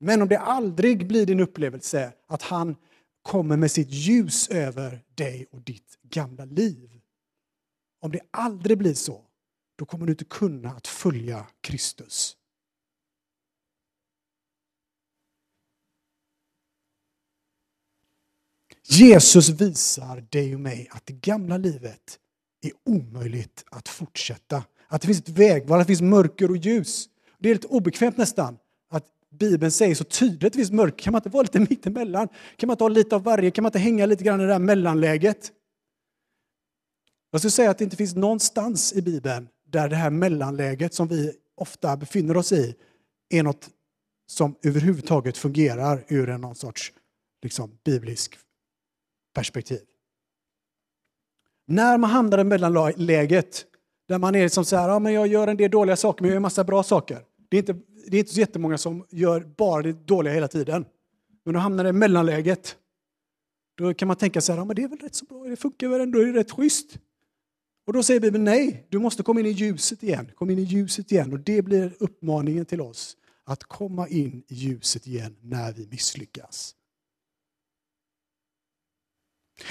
Men 0.00 0.22
om 0.22 0.28
det 0.28 0.38
aldrig 0.38 1.08
blir 1.08 1.26
din 1.26 1.40
upplevelse 1.40 2.12
att 2.26 2.42
han 2.42 2.76
kommer 3.22 3.56
med 3.56 3.70
sitt 3.70 3.90
ljus 3.90 4.48
över 4.48 5.04
dig 5.14 5.46
och 5.50 5.60
ditt 5.60 5.98
gamla 6.02 6.44
liv. 6.44 7.00
Om 8.00 8.12
det 8.12 8.20
aldrig 8.30 8.78
blir 8.78 8.94
så, 8.94 9.24
då 9.76 9.84
kommer 9.84 10.06
du 10.06 10.12
inte 10.12 10.24
kunna 10.24 10.70
att 10.70 10.86
följa 10.86 11.46
Kristus. 11.60 12.36
Jesus 18.88 19.48
visar 19.48 20.26
dig 20.30 20.54
och 20.54 20.60
mig 20.60 20.88
att 20.90 21.06
det 21.06 21.12
gamla 21.12 21.56
livet 21.56 22.18
är 22.62 22.72
omöjligt 22.84 23.64
att 23.70 23.88
fortsätta. 23.88 24.64
Att 24.88 25.00
det 25.00 25.06
finns 25.06 25.18
ett 25.18 25.28
vägval, 25.28 25.80
att 25.80 25.86
det 25.86 25.90
finns 25.90 26.10
mörker 26.10 26.50
och 26.50 26.56
ljus. 26.56 27.08
Det 27.40 27.50
är 27.50 27.54
lite 27.54 27.66
obekvämt 27.66 28.16
nästan 28.16 28.58
att 28.90 29.04
Bibeln 29.30 29.70
säger 29.70 29.94
så 29.94 30.04
tydligt 30.04 30.44
att 30.44 30.52
det 30.52 30.58
finns 30.58 30.70
mörker. 30.70 30.98
Kan 31.04 31.12
man 31.12 31.18
inte 31.18 31.28
vara 31.28 31.42
lite 31.42 31.60
mittemellan? 31.60 32.28
Kan 32.56 32.66
man 32.66 32.74
inte 32.74 32.84
ha 32.84 32.88
lite 32.88 33.16
av 33.16 33.22
varje? 33.22 33.50
Kan 33.50 33.62
man 33.62 33.68
inte 33.68 33.78
hänga 33.78 34.06
lite 34.06 34.24
grann 34.24 34.40
i 34.40 34.42
det 34.42 34.48
där 34.48 34.58
mellanläget? 34.58 35.52
Jag 37.30 37.40
skulle 37.40 37.50
säga 37.50 37.70
att 37.70 37.78
det 37.78 37.84
inte 37.84 37.96
finns 37.96 38.14
någonstans 38.14 38.92
i 38.92 39.02
Bibeln 39.02 39.48
där 39.68 39.88
det 39.88 39.96
här 39.96 40.10
mellanläget 40.10 40.94
som 40.94 41.08
vi 41.08 41.32
ofta 41.56 41.96
befinner 41.96 42.36
oss 42.36 42.52
i 42.52 42.74
är 43.30 43.42
något 43.42 43.68
som 44.26 44.54
överhuvudtaget 44.62 45.38
fungerar 45.38 46.04
ur 46.08 46.28
en 46.28 46.40
någon 46.40 46.54
sorts 46.54 46.92
liksom, 47.42 47.78
biblisk 47.84 48.38
perspektiv. 49.34 49.80
När 51.66 51.98
man 51.98 52.10
hamnar 52.10 52.38
i 52.38 52.44
mellanläget, 52.44 53.64
där 54.08 54.18
man 54.18 54.34
är 54.34 54.48
som 54.48 54.64
så 54.64 54.76
här, 54.76 54.88
ja, 54.88 54.98
men 54.98 55.12
jag 55.12 55.26
gör 55.26 55.48
en 55.48 55.56
del 55.56 55.70
dåliga 55.70 55.96
saker, 55.96 56.22
men 56.22 56.28
jag 56.28 56.32
gör 56.32 56.36
en 56.36 56.42
massa 56.42 56.64
bra 56.64 56.82
saker. 56.82 57.24
Det 57.50 57.56
är 57.56 57.58
inte, 57.58 57.72
det 58.06 58.16
är 58.16 58.18
inte 58.18 58.32
så 58.32 58.40
jättemånga 58.40 58.78
som 58.78 59.06
gör 59.10 59.40
bara 59.40 59.82
det 59.82 59.92
dåliga 59.92 60.34
hela 60.34 60.48
tiden. 60.48 60.84
Men 61.44 61.54
då 61.54 61.60
hamnar 61.60 61.84
det 61.84 61.90
i 61.90 61.92
mellanläget. 61.92 62.76
Då 63.74 63.94
kan 63.94 64.08
man 64.08 64.16
tänka 64.16 64.40
så 64.40 64.52
här, 64.52 64.58
ja, 64.58 64.64
men 64.64 64.76
det 64.76 64.82
är 64.82 64.88
väl 64.88 64.98
rätt 64.98 65.14
så 65.14 65.24
bra, 65.24 65.44
det 65.44 65.56
funkar 65.56 65.88
väl 65.88 66.00
ändå, 66.00 66.18
det 66.18 66.28
är 66.28 66.32
rätt 66.32 66.50
schysst. 66.50 66.98
Och 67.86 67.92
då 67.92 68.02
säger 68.02 68.20
Bibeln 68.20 68.44
nej, 68.44 68.86
du 68.88 68.98
måste 68.98 69.22
komma 69.22 69.40
in 69.40 69.46
i 69.46 69.50
ljuset 69.50 70.02
igen. 70.02 70.30
Kom 70.34 70.50
in 70.50 70.58
i 70.58 70.62
ljuset 70.62 71.12
igen. 71.12 71.32
Och 71.32 71.40
det 71.40 71.62
blir 71.62 71.96
uppmaningen 71.98 72.66
till 72.66 72.80
oss, 72.80 73.16
att 73.44 73.64
komma 73.64 74.08
in 74.08 74.42
i 74.48 74.54
ljuset 74.54 75.06
igen 75.06 75.36
när 75.40 75.72
vi 75.72 75.86
misslyckas. 75.86 76.74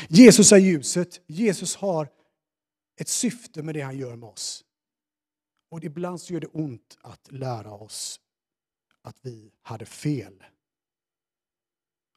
Jesus 0.08 0.52
är 0.52 0.58
ljuset. 0.58 1.22
Jesus 1.28 1.76
har 1.76 2.10
ett 3.00 3.08
syfte 3.08 3.64
med 3.64 3.76
det 3.76 3.82
han 3.82 3.98
gör 3.98 4.16
med 4.16 4.30
oss. 4.30 4.66
Och 5.70 5.84
ibland 5.84 6.22
så 6.22 6.34
gör 6.34 6.40
det 6.40 6.48
ont 6.48 6.98
att 7.02 7.32
lära 7.32 7.72
oss 7.72 8.20
att 9.02 9.18
vi 9.22 9.52
hade 9.62 9.86
fel. 9.86 10.44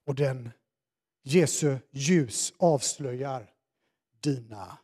Och 0.07 0.15
den 0.15 0.51
Jesu 1.23 1.79
ljus 1.91 2.53
avslöjar 2.59 3.51
dina 4.21 4.79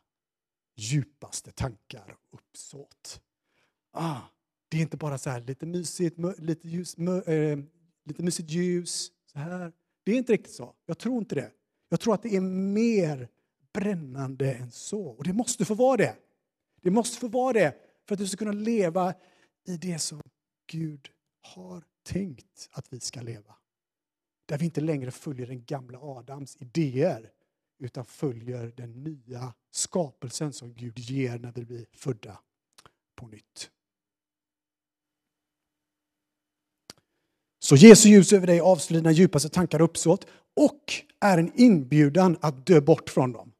djupaste 0.75 1.51
tankar 1.51 2.17
och 2.29 2.39
uppsåt. 2.39 3.21
Ah, 3.91 4.21
det 4.69 4.77
är 4.77 4.81
inte 4.81 4.97
bara 4.97 5.17
så 5.17 5.29
här 5.29 5.41
lite 5.41 5.65
mysigt, 5.65 6.17
lite, 6.37 6.67
ljus, 6.67 6.97
mö, 6.97 7.21
äh, 7.21 7.59
lite 8.05 8.23
mysigt 8.23 8.49
ljus. 8.49 9.11
Så 9.25 9.39
här. 9.39 9.71
Det 10.03 10.11
är 10.11 10.17
inte 10.17 10.33
riktigt 10.33 10.53
så. 10.53 10.75
Jag 10.85 10.97
tror 10.97 11.17
inte 11.17 11.35
det. 11.35 11.51
Jag 11.89 11.99
tror 11.99 12.13
att 12.13 12.23
det 12.23 12.35
är 12.35 12.41
mer 12.41 13.29
brännande 13.73 14.53
än 14.53 14.71
så. 14.71 15.01
Och 15.01 15.23
det 15.23 15.33
måste 15.33 15.65
få 15.65 15.73
vara 15.73 15.97
det. 15.97 16.15
Det 16.81 16.91
måste 16.91 17.19
få 17.19 17.27
vara 17.27 17.53
det 17.53 17.88
för 18.09 18.15
att 18.15 18.19
du 18.19 18.27
ska 18.27 18.37
kunna 18.37 18.51
leva 18.51 19.13
i 19.67 19.77
det 19.77 19.99
som 19.99 20.21
Gud 20.67 21.09
har 21.41 21.83
tänkt 22.03 22.69
att 22.71 22.93
vi 22.93 22.99
ska 22.99 23.21
leva. 23.21 23.55
Där 24.45 24.57
vi 24.57 24.65
inte 24.65 24.81
längre 24.81 25.11
följer 25.11 25.47
den 25.47 25.65
gamla 25.65 25.99
Adams 25.99 26.57
idéer 26.59 27.31
utan 27.79 28.05
följer 28.05 28.73
den 28.77 29.03
nya 29.03 29.53
skapelsen 29.71 30.53
som 30.53 30.73
Gud 30.73 30.99
ger 30.99 31.39
när 31.39 31.51
vi 31.51 31.65
blir 31.65 31.85
födda 31.93 32.39
på 33.15 33.27
nytt. 33.27 33.71
Så 37.59 37.75
Jesu 37.75 38.09
ljus 38.09 38.33
över 38.33 38.47
dig 38.47 38.59
avslöjar 38.59 39.01
dina 39.01 39.11
djupaste 39.11 39.49
tankar 39.49 39.79
och 39.79 39.85
uppsåt 39.85 40.27
och 40.55 40.93
är 41.19 41.37
en 41.37 41.51
inbjudan 41.55 42.37
att 42.41 42.65
dö 42.65 42.81
bort 42.81 43.09
från 43.09 43.31
dem. 43.31 43.51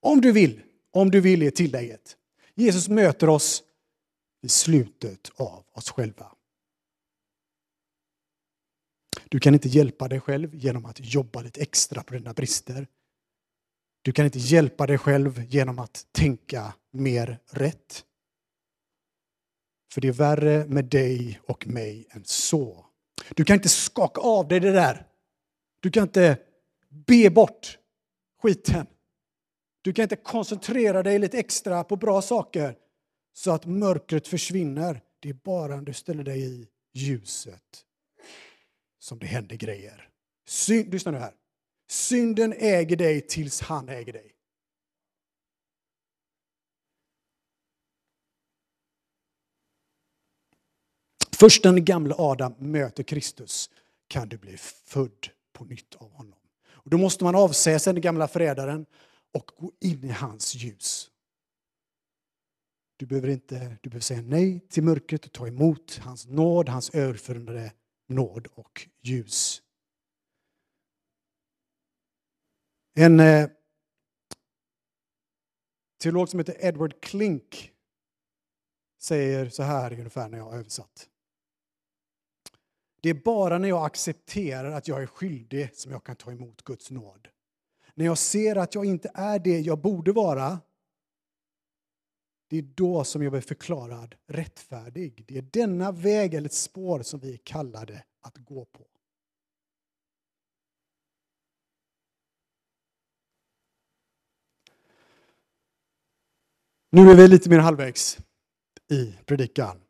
Om 0.00 0.20
du 0.20 0.32
vill, 0.32 0.62
om 0.90 1.10
du 1.10 1.20
vill 1.20 1.42
är 1.42 1.50
tillägget. 1.50 2.16
Jesus 2.56 2.88
möter 2.88 3.28
oss 3.28 3.62
i 4.42 4.48
slutet 4.48 5.30
av 5.36 5.64
oss 5.72 5.90
själva. 5.90 6.32
Du 9.28 9.40
kan 9.40 9.54
inte 9.54 9.68
hjälpa 9.68 10.08
dig 10.08 10.20
själv 10.20 10.54
genom 10.54 10.84
att 10.84 11.14
jobba 11.14 11.42
lite 11.42 11.60
extra 11.60 12.02
på 12.02 12.14
dina 12.14 12.32
brister. 12.32 12.86
Du 14.02 14.12
kan 14.12 14.24
inte 14.24 14.38
hjälpa 14.38 14.86
dig 14.86 14.98
själv 14.98 15.44
genom 15.48 15.78
att 15.78 16.06
tänka 16.12 16.74
mer 16.90 17.38
rätt. 17.50 18.04
För 19.92 20.00
det 20.00 20.08
är 20.08 20.12
värre 20.12 20.66
med 20.66 20.84
dig 20.84 21.40
och 21.42 21.66
mig 21.66 22.06
än 22.10 22.24
så. 22.24 22.86
Du 23.34 23.44
kan 23.44 23.54
inte 23.54 23.68
skaka 23.68 24.20
av 24.20 24.48
dig 24.48 24.60
det 24.60 24.72
där. 24.72 25.06
Du 25.80 25.90
kan 25.90 26.02
inte 26.02 26.38
be 26.88 27.30
bort 27.30 27.78
skiten. 28.42 28.86
Du 29.86 29.92
kan 29.92 30.02
inte 30.02 30.16
koncentrera 30.16 31.02
dig 31.02 31.18
lite 31.18 31.38
extra 31.38 31.84
på 31.84 31.96
bra 31.96 32.22
saker 32.22 32.76
så 33.32 33.50
att 33.50 33.66
mörkret 33.66 34.28
försvinner. 34.28 35.02
Det 35.20 35.28
är 35.28 35.34
bara 35.34 35.76
när 35.76 35.82
du 35.82 35.92
ställer 35.92 36.24
dig 36.24 36.42
i 36.42 36.68
ljuset 36.92 37.84
som 38.98 39.18
det 39.18 39.26
händer 39.26 39.56
grejer. 39.56 40.08
Synd, 40.46 40.92
lyssna 40.92 41.12
nu 41.12 41.18
här. 41.18 41.34
Synden 41.88 42.52
äger 42.52 42.96
dig 42.96 43.20
tills 43.20 43.60
han 43.60 43.88
äger 43.88 44.12
dig. 44.12 44.34
Först 51.36 51.64
när 51.64 51.72
den 51.72 51.84
gamla 51.84 52.14
Adam 52.18 52.54
möter 52.58 53.02
Kristus 53.02 53.70
kan 54.08 54.28
du 54.28 54.38
bli 54.38 54.56
född 54.56 55.28
på 55.52 55.64
nytt 55.64 55.94
av 55.94 56.12
honom. 56.12 56.38
Och 56.68 56.90
då 56.90 56.98
måste 56.98 57.24
man 57.24 57.34
avsäga 57.34 57.78
sig 57.78 57.92
den 57.92 58.02
gamla 58.02 58.28
förrädaren 58.28 58.86
och 59.36 59.50
gå 59.56 59.72
in 59.80 60.04
i 60.04 60.08
hans 60.08 60.54
ljus. 60.54 61.10
Du 62.96 63.06
behöver, 63.06 63.28
inte, 63.28 63.78
du 63.82 63.90
behöver 63.90 64.02
säga 64.02 64.22
nej 64.22 64.60
till 64.60 64.82
mörkret 64.82 65.26
och 65.26 65.32
ta 65.32 65.46
emot 65.46 65.98
hans 65.98 66.26
nåd, 66.26 66.68
hans 66.68 66.90
överförande 66.90 67.72
nåd 68.08 68.46
och 68.46 68.88
ljus. 69.00 69.62
En 72.94 73.20
eh, 73.20 73.50
teolog 76.02 76.28
som 76.28 76.40
heter 76.40 76.64
Edward 76.64 77.00
Klink 77.00 77.72
säger 78.98 79.48
så 79.48 79.62
här 79.62 79.92
ungefär 79.92 80.28
när 80.28 80.38
jag 80.38 80.44
har 80.44 80.58
översatt. 80.58 81.08
Det 83.00 83.10
är 83.10 83.14
bara 83.14 83.58
när 83.58 83.68
jag 83.68 83.86
accepterar 83.86 84.70
att 84.70 84.88
jag 84.88 85.02
är 85.02 85.06
skyldig 85.06 85.76
som 85.76 85.92
jag 85.92 86.04
kan 86.04 86.16
ta 86.16 86.32
emot 86.32 86.62
Guds 86.62 86.90
nåd. 86.90 87.28
När 87.96 88.04
jag 88.06 88.18
ser 88.18 88.56
att 88.56 88.74
jag 88.74 88.84
inte 88.84 89.10
är 89.14 89.38
det 89.38 89.60
jag 89.60 89.78
borde 89.78 90.12
vara 90.12 90.60
det 92.48 92.58
är 92.58 92.62
då 92.62 93.04
som 93.04 93.22
jag 93.22 93.32
blir 93.32 93.40
förklarad 93.40 94.14
rättfärdig. 94.26 95.24
Det 95.28 95.38
är 95.38 95.42
denna 95.42 95.92
väg 95.92 96.34
eller 96.34 96.48
spår 96.48 97.02
som 97.02 97.20
vi 97.20 97.32
är 97.32 97.38
kallade 97.44 98.04
att 98.20 98.36
gå 98.36 98.64
på. 98.64 98.86
Nu 106.90 107.10
är 107.10 107.16
vi 107.16 107.28
lite 107.28 107.50
mer 107.50 107.58
halvvägs 107.58 108.18
i 108.90 109.14
predikan. 109.24 109.80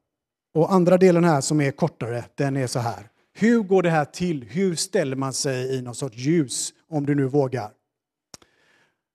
Och 0.54 0.72
andra 0.72 0.98
delen 0.98 1.24
här 1.24 1.40
som 1.40 1.60
är 1.60 1.70
kortare, 1.70 2.24
den 2.34 2.56
är 2.56 2.66
så 2.66 2.78
här. 2.78 3.10
Hur 3.32 3.62
går 3.62 3.82
det 3.82 3.90
här 3.90 4.04
till? 4.04 4.44
Hur 4.44 4.74
ställer 4.74 5.16
man 5.16 5.32
sig 5.32 5.74
i 5.74 5.82
någon 5.82 5.94
sorts 5.94 6.16
ljus, 6.16 6.74
om 6.88 7.06
du 7.06 7.14
nu 7.14 7.26
vågar? 7.26 7.72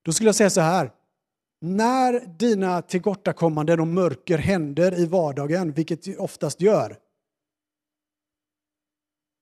Då 0.02 0.12
skulle 0.12 0.28
jag 0.28 0.34
säga 0.34 0.50
så 0.50 0.60
här. 0.60 0.92
När 1.60 2.26
dina 2.26 2.82
tillkortakommanden 2.82 3.80
och 3.80 3.86
mörker 3.86 4.38
händer 4.38 5.00
i 5.00 5.06
vardagen, 5.06 5.72
vilket 5.72 6.02
det 6.02 6.16
oftast 6.16 6.60
gör. 6.60 6.98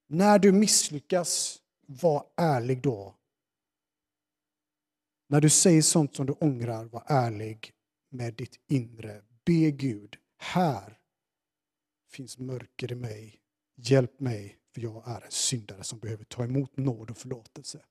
När 0.09 0.39
du 0.39 0.53
misslyckas, 0.53 1.59
var 1.87 2.27
ärlig 2.37 2.83
då. 2.83 3.15
När 5.29 5.41
du 5.41 5.51
säger 5.51 5.83
sånt 5.83 6.15
som 6.15 6.27
du 6.27 6.33
ångrar, 6.33 6.85
var 6.85 7.03
ärlig 7.07 7.73
med 8.11 8.35
ditt 8.35 8.61
inre. 8.69 9.23
Be 9.45 9.71
Gud, 9.71 10.17
här 10.39 10.99
finns 12.11 12.39
mörker 12.39 12.93
i 12.93 12.95
mig. 12.95 13.41
Hjälp 13.77 14.21
mig, 14.21 14.59
för 14.75 14.81
jag 14.81 15.09
är 15.09 15.21
en 15.25 15.31
syndare 15.31 15.85
som 15.85 15.99
behöver 15.99 16.25
ta 16.25 16.45
emot 16.45 16.77
nåd 16.77 17.11
och 17.11 17.17
förlåtelse. 17.17 17.85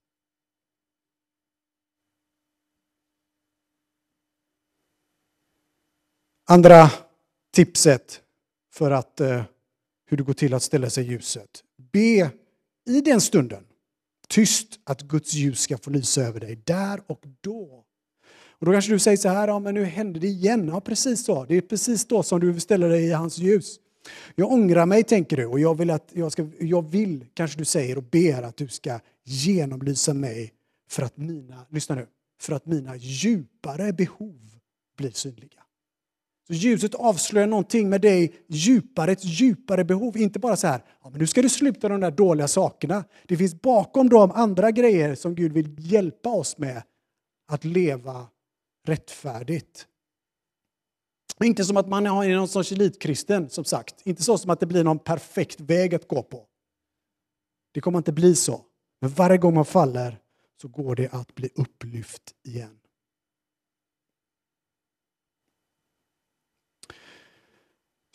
Andra 6.52 6.92
tipset 7.54 8.22
för 8.74 8.92
att, 8.92 9.20
eh, 9.20 9.44
hur 10.10 10.18
det 10.18 10.24
går 10.24 10.34
till 10.34 10.54
att 10.54 10.64
ställa 10.64 10.90
sig 10.90 11.06
i 11.06 11.08
ljuset. 11.08 11.64
Be 11.92 12.32
i 12.90 13.02
den 13.06 13.22
stunden, 13.22 13.64
tyst, 14.28 14.68
att 14.84 15.02
Guds 15.02 15.34
ljus 15.34 15.60
ska 15.60 15.78
få 15.78 15.90
lysa 15.90 16.22
över 16.22 16.40
dig 16.40 16.62
där 16.66 17.02
och 17.08 17.24
då. 17.42 17.84
Och 18.32 18.66
då 18.66 18.72
kanske 18.72 18.92
du 18.92 19.00
säger 19.00 19.18
så 19.18 19.30
här, 19.30 19.48
ja, 19.48 19.60
men 19.60 19.74
nu 19.74 19.84
händer 19.84 20.20
det 20.20 20.28
igen. 20.28 20.68
Ja, 20.68 20.82
precis 20.82 21.26
så. 21.26 21.46
Det 21.46 21.56
är 21.56 21.62
precis 21.62 22.06
då 22.06 22.24
som 22.24 22.40
du 22.40 22.60
ställer 22.60 22.90
dig 22.90 23.06
i 23.06 23.12
hans 23.12 23.38
ljus. 23.38 23.80
Jag 24.36 24.52
ångrar 24.52 24.86
mig, 24.86 25.04
tänker 25.04 25.38
du, 25.38 25.46
och 25.46 25.60
jag 25.60 25.78
vill, 25.78 25.90
att 25.90 26.12
jag, 26.14 26.32
ska, 26.32 26.48
jag 26.60 26.90
vill, 26.90 27.26
kanske 27.34 27.58
du 27.58 27.66
säger, 27.66 27.98
och 27.98 28.04
ber 28.04 28.44
att 28.44 28.58
du 28.58 28.68
ska 28.68 29.00
genomlysa 29.24 30.14
mig 30.14 30.54
för 30.90 31.04
att 31.04 31.18
mina, 31.18 31.66
lyssna 31.70 31.96
nu, 31.96 32.08
för 32.42 32.54
att 32.54 32.66
mina 32.66 32.96
djupare 32.96 33.94
behov 33.94 34.60
blir 34.98 35.12
synliga. 35.12 35.64
Så 36.50 36.56
ljuset 36.56 36.96
avslöjar 36.96 37.48
någonting 37.48 37.90
med 37.90 38.02
dig 38.02 38.36
djupare, 38.48 39.12
ett 39.12 39.26
djupare 39.26 39.84
behov. 39.84 40.18
Inte 40.18 40.40
bara 40.40 40.56
så 40.56 40.68
här, 40.68 40.84
ja, 41.04 41.10
men 41.10 41.20
nu 41.20 41.28
ska 41.28 41.42
du 41.42 41.50
sluta 41.50 41.90
de 41.90 42.02
där 42.02 42.12
dåliga 42.12 42.48
sakerna. 42.48 43.04
Det 43.28 43.38
finns 43.38 43.62
bakom 43.62 44.10
de 44.10 44.32
andra 44.32 44.72
grejer 44.72 45.16
som 45.16 45.36
Gud 45.36 45.54
vill 45.54 45.76
hjälpa 45.80 46.30
oss 46.30 46.58
med 46.58 46.84
att 47.52 47.66
leva 47.66 48.28
rättfärdigt. 48.88 49.88
Inte 51.44 51.66
som 51.66 51.78
att 51.78 51.88
man 51.88 52.06
är 52.06 52.36
någon 52.36 52.48
sorts 52.48 52.72
elitkristen, 52.72 53.50
som 53.50 53.66
sagt. 53.66 54.02
Inte 54.04 54.24
så 54.24 54.38
som 54.38 54.50
att 54.50 54.60
det 54.60 54.66
blir 54.66 54.84
någon 54.84 55.00
perfekt 55.00 55.60
väg 55.60 55.96
att 55.96 56.08
gå 56.08 56.24
på. 56.24 56.46
Det 57.74 57.82
kommer 57.82 57.98
inte 57.98 58.12
bli 58.12 58.36
så. 58.36 58.62
Men 59.02 59.10
varje 59.10 59.38
gång 59.38 59.54
man 59.54 59.66
faller 59.66 60.20
så 60.62 60.68
går 60.68 60.96
det 60.96 61.10
att 61.12 61.36
bli 61.36 61.50
upplyft 61.56 62.32
igen. 62.44 62.79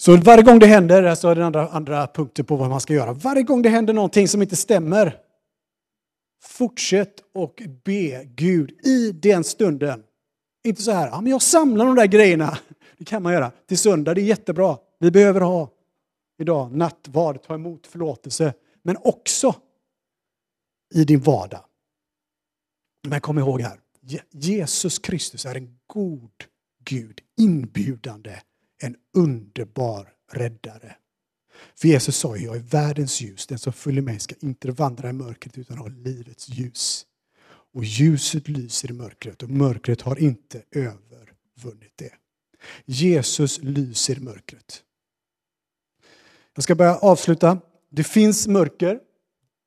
Så 0.05 0.17
varje 0.17 0.43
gång 0.43 0.59
det 0.59 0.67
händer, 0.67 1.03
alltså 1.03 1.29
är 1.29 1.35
den 1.35 1.45
andra, 1.45 1.69
andra 1.69 2.07
punkten 2.07 2.45
på 2.45 2.57
vad 2.57 2.71
man 2.71 2.81
ska 2.81 2.95
göra. 2.95 3.13
Varje 3.13 3.43
gång 3.43 3.63
det 3.63 3.69
händer 3.69 3.93
någonting 3.95 4.29
som 4.29 4.43
inte 4.43 4.57
stämmer, 4.57 5.21
fortsätt 6.43 7.15
och 7.35 7.63
be 7.85 8.25
Gud 8.25 8.71
i 8.87 9.12
den 9.12 9.45
stunden. 9.45 10.03
Inte 10.64 10.83
så 10.83 10.90
här, 10.90 11.07
ja, 11.07 11.21
men 11.21 11.31
jag 11.31 11.43
samlar 11.43 11.87
de 11.87 11.95
där 11.95 12.07
grejerna. 12.07 12.59
Det 12.99 13.05
kan 13.05 13.23
man 13.23 13.33
göra 13.33 13.53
till 13.67 13.79
söndag, 13.79 14.14
det 14.14 14.21
är 14.21 14.25
jättebra. 14.25 14.79
Vi 14.99 15.11
behöver 15.11 15.40
ha 15.40 15.71
idag 16.38 16.77
nattvard, 16.77 17.43
ta 17.43 17.55
emot 17.55 17.87
förlåtelse. 17.87 18.55
Men 18.83 18.97
också 18.97 19.55
i 20.95 21.05
din 21.05 21.21
vardag. 21.21 21.64
Men 23.09 23.21
kom 23.21 23.38
ihåg 23.38 23.61
här, 23.61 23.81
Jesus 24.33 24.99
Kristus 24.99 25.47
är 25.47 25.55
en 25.55 25.79
god 25.87 26.33
Gud, 26.85 27.21
inbjudande 27.38 28.40
en 28.85 28.97
underbar 29.14 30.12
räddare. 30.33 30.97
För 31.75 31.88
Jesus 31.88 32.16
sa 32.16 32.37
jag 32.37 32.57
är 32.57 32.61
världens 32.61 33.20
ljus, 33.20 33.47
den 33.47 33.59
som 33.59 33.73
följer 33.73 34.03
mig 34.03 34.20
ska 34.20 34.35
inte 34.40 34.70
vandra 34.70 35.11
i 35.11 35.12
mörkret 35.12 35.59
utan 35.59 35.79
ha 35.79 35.88
livets 35.88 36.49
ljus. 36.49 37.07
Och 37.75 37.85
ljuset 37.85 38.49
lyser 38.49 38.90
i 38.90 38.94
mörkret 38.94 39.42
och 39.42 39.51
mörkret 39.51 40.01
har 40.01 40.20
inte 40.20 40.62
övervunnit 40.70 41.92
det. 41.97 42.12
Jesus 42.85 43.59
lyser 43.62 44.16
i 44.16 44.20
mörkret. 44.20 44.83
Jag 46.55 46.64
ska 46.64 46.75
börja 46.75 46.97
avsluta. 46.97 47.61
Det 47.90 48.05
finns 48.05 48.47
mörker. 48.47 49.01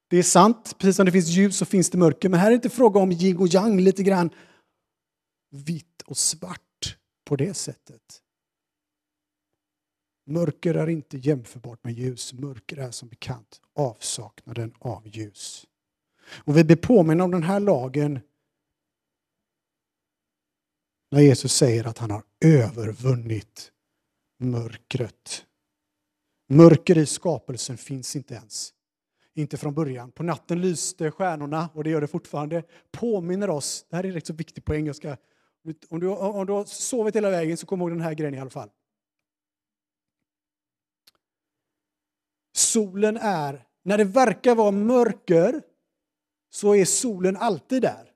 Det 0.10 0.18
är 0.18 0.24
sant, 0.24 0.76
precis 0.78 0.96
som 0.96 1.06
det 1.06 1.12
finns 1.12 1.28
ljus 1.28 1.58
så 1.58 1.66
finns 1.66 1.90
det 1.90 1.98
mörker. 1.98 2.30
Men 2.30 2.40
här 2.40 2.48
är 2.48 2.52
det 2.52 2.56
inte 2.56 2.70
fråga 2.70 3.00
om 3.00 3.12
yin 3.12 3.38
och 3.38 3.48
yang, 3.48 3.82
lite 3.82 4.04
grann 4.04 4.30
vitt 5.52 6.02
och 6.06 6.18
svart 6.18 6.98
på 7.26 7.36
det 7.36 7.54
sättet. 7.54 8.22
Mörker 10.28 10.74
är 10.74 10.90
inte 10.90 11.18
jämförbart 11.18 11.84
med 11.84 11.94
ljus. 11.94 12.34
Mörker 12.34 12.78
är 12.78 12.92
som 12.92 13.10
bekant 13.10 13.62
avsaknaden 13.74 14.74
av 14.80 15.08
ljus. 15.08 15.66
Och 16.46 16.58
vi 16.58 16.64
blir 16.64 16.76
påminna 16.76 17.24
om 17.24 17.32
den 17.32 17.44
här 17.44 17.60
lagen 17.60 18.20
när 21.12 21.22
Jesus 21.22 21.54
säger 21.54 21.88
att 21.88 21.98
han 21.98 22.12
har 22.12 22.24
övervunnit 22.46 23.72
mörkret. 24.40 25.46
Mörker 26.50 26.98
i 26.98 27.06
skapelsen 27.06 27.78
finns 27.78 28.16
inte 28.16 28.34
ens. 28.34 28.74
Inte 29.34 29.58
från 29.58 29.74
början. 29.74 30.12
På 30.12 30.24
natten 30.24 30.62
lyste 30.62 31.12
stjärnorna, 31.12 31.70
och 31.74 31.84
det 31.84 31.90
gör 31.90 32.02
det 32.02 32.08
fortfarande. 32.08 32.64
Påminner 32.92 33.50
oss, 33.50 33.86
det 33.90 33.96
här 33.96 34.04
är 34.04 34.08
en 34.08 34.14
rätt 34.14 34.28
så 34.28 34.34
viktig 34.34 34.66
poäng, 34.66 34.88
jag 34.88 34.96
ska, 34.96 35.16
om, 35.90 36.00
du, 36.00 36.08
om 36.08 36.46
du 36.46 36.54
har 36.54 36.66
sovit 36.66 37.16
hela 37.16 37.30
vägen 37.30 37.58
så 37.58 37.66
kom 37.66 37.82
ihåg 37.82 37.92
den 37.92 38.02
här 38.02 38.14
grejen 38.14 38.36
i 38.36 38.40
alla 38.40 38.50
fall. 38.50 38.70
Solen 42.68 43.18
är, 43.18 43.66
när 43.84 43.98
det 43.98 44.04
verkar 44.04 44.56
vara 44.56 44.72
mörker, 44.72 45.62
så 46.50 46.76
är 46.76 46.86
solen 46.86 47.38
alltid 47.38 47.82
där. 47.82 48.12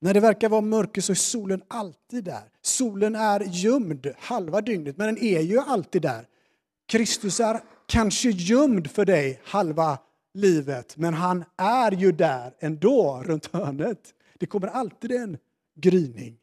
När 0.00 0.14
det 0.14 0.20
verkar 0.20 0.48
vara 0.48 0.60
mörker 0.60 1.00
så 1.00 1.12
är 1.12 1.16
solen 1.16 1.62
alltid 1.68 2.24
där. 2.24 2.50
Solen 2.62 3.14
är 3.14 3.40
gömd 3.40 4.06
halva 4.18 4.60
dygnet, 4.60 4.96
men 4.96 5.06
den 5.06 5.24
är 5.24 5.40
ju 5.40 5.58
alltid 5.58 6.02
där. 6.02 6.28
Kristus 6.88 7.40
är 7.40 7.60
kanske 7.86 8.30
gömd 8.30 8.90
för 8.90 9.04
dig 9.04 9.40
halva 9.44 9.98
livet, 10.34 10.96
men 10.96 11.14
han 11.14 11.44
är 11.56 11.92
ju 11.92 12.12
där 12.12 12.54
ändå, 12.58 13.22
runt 13.24 13.46
hörnet. 13.46 14.14
Det 14.38 14.46
kommer 14.46 14.66
alltid 14.66 15.12
en 15.12 15.38
gryning. 15.80 16.38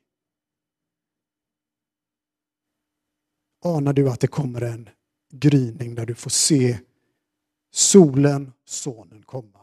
Anar 3.65 3.93
du 3.93 4.10
att 4.10 4.19
det 4.19 4.28
kommer 4.28 4.62
en 4.62 4.89
gryning 5.34 5.96
där 5.96 6.06
du 6.06 6.15
får 6.15 6.30
se 6.30 6.80
solen, 7.72 8.54
sonen 8.65 9.24
komma. 9.24 9.60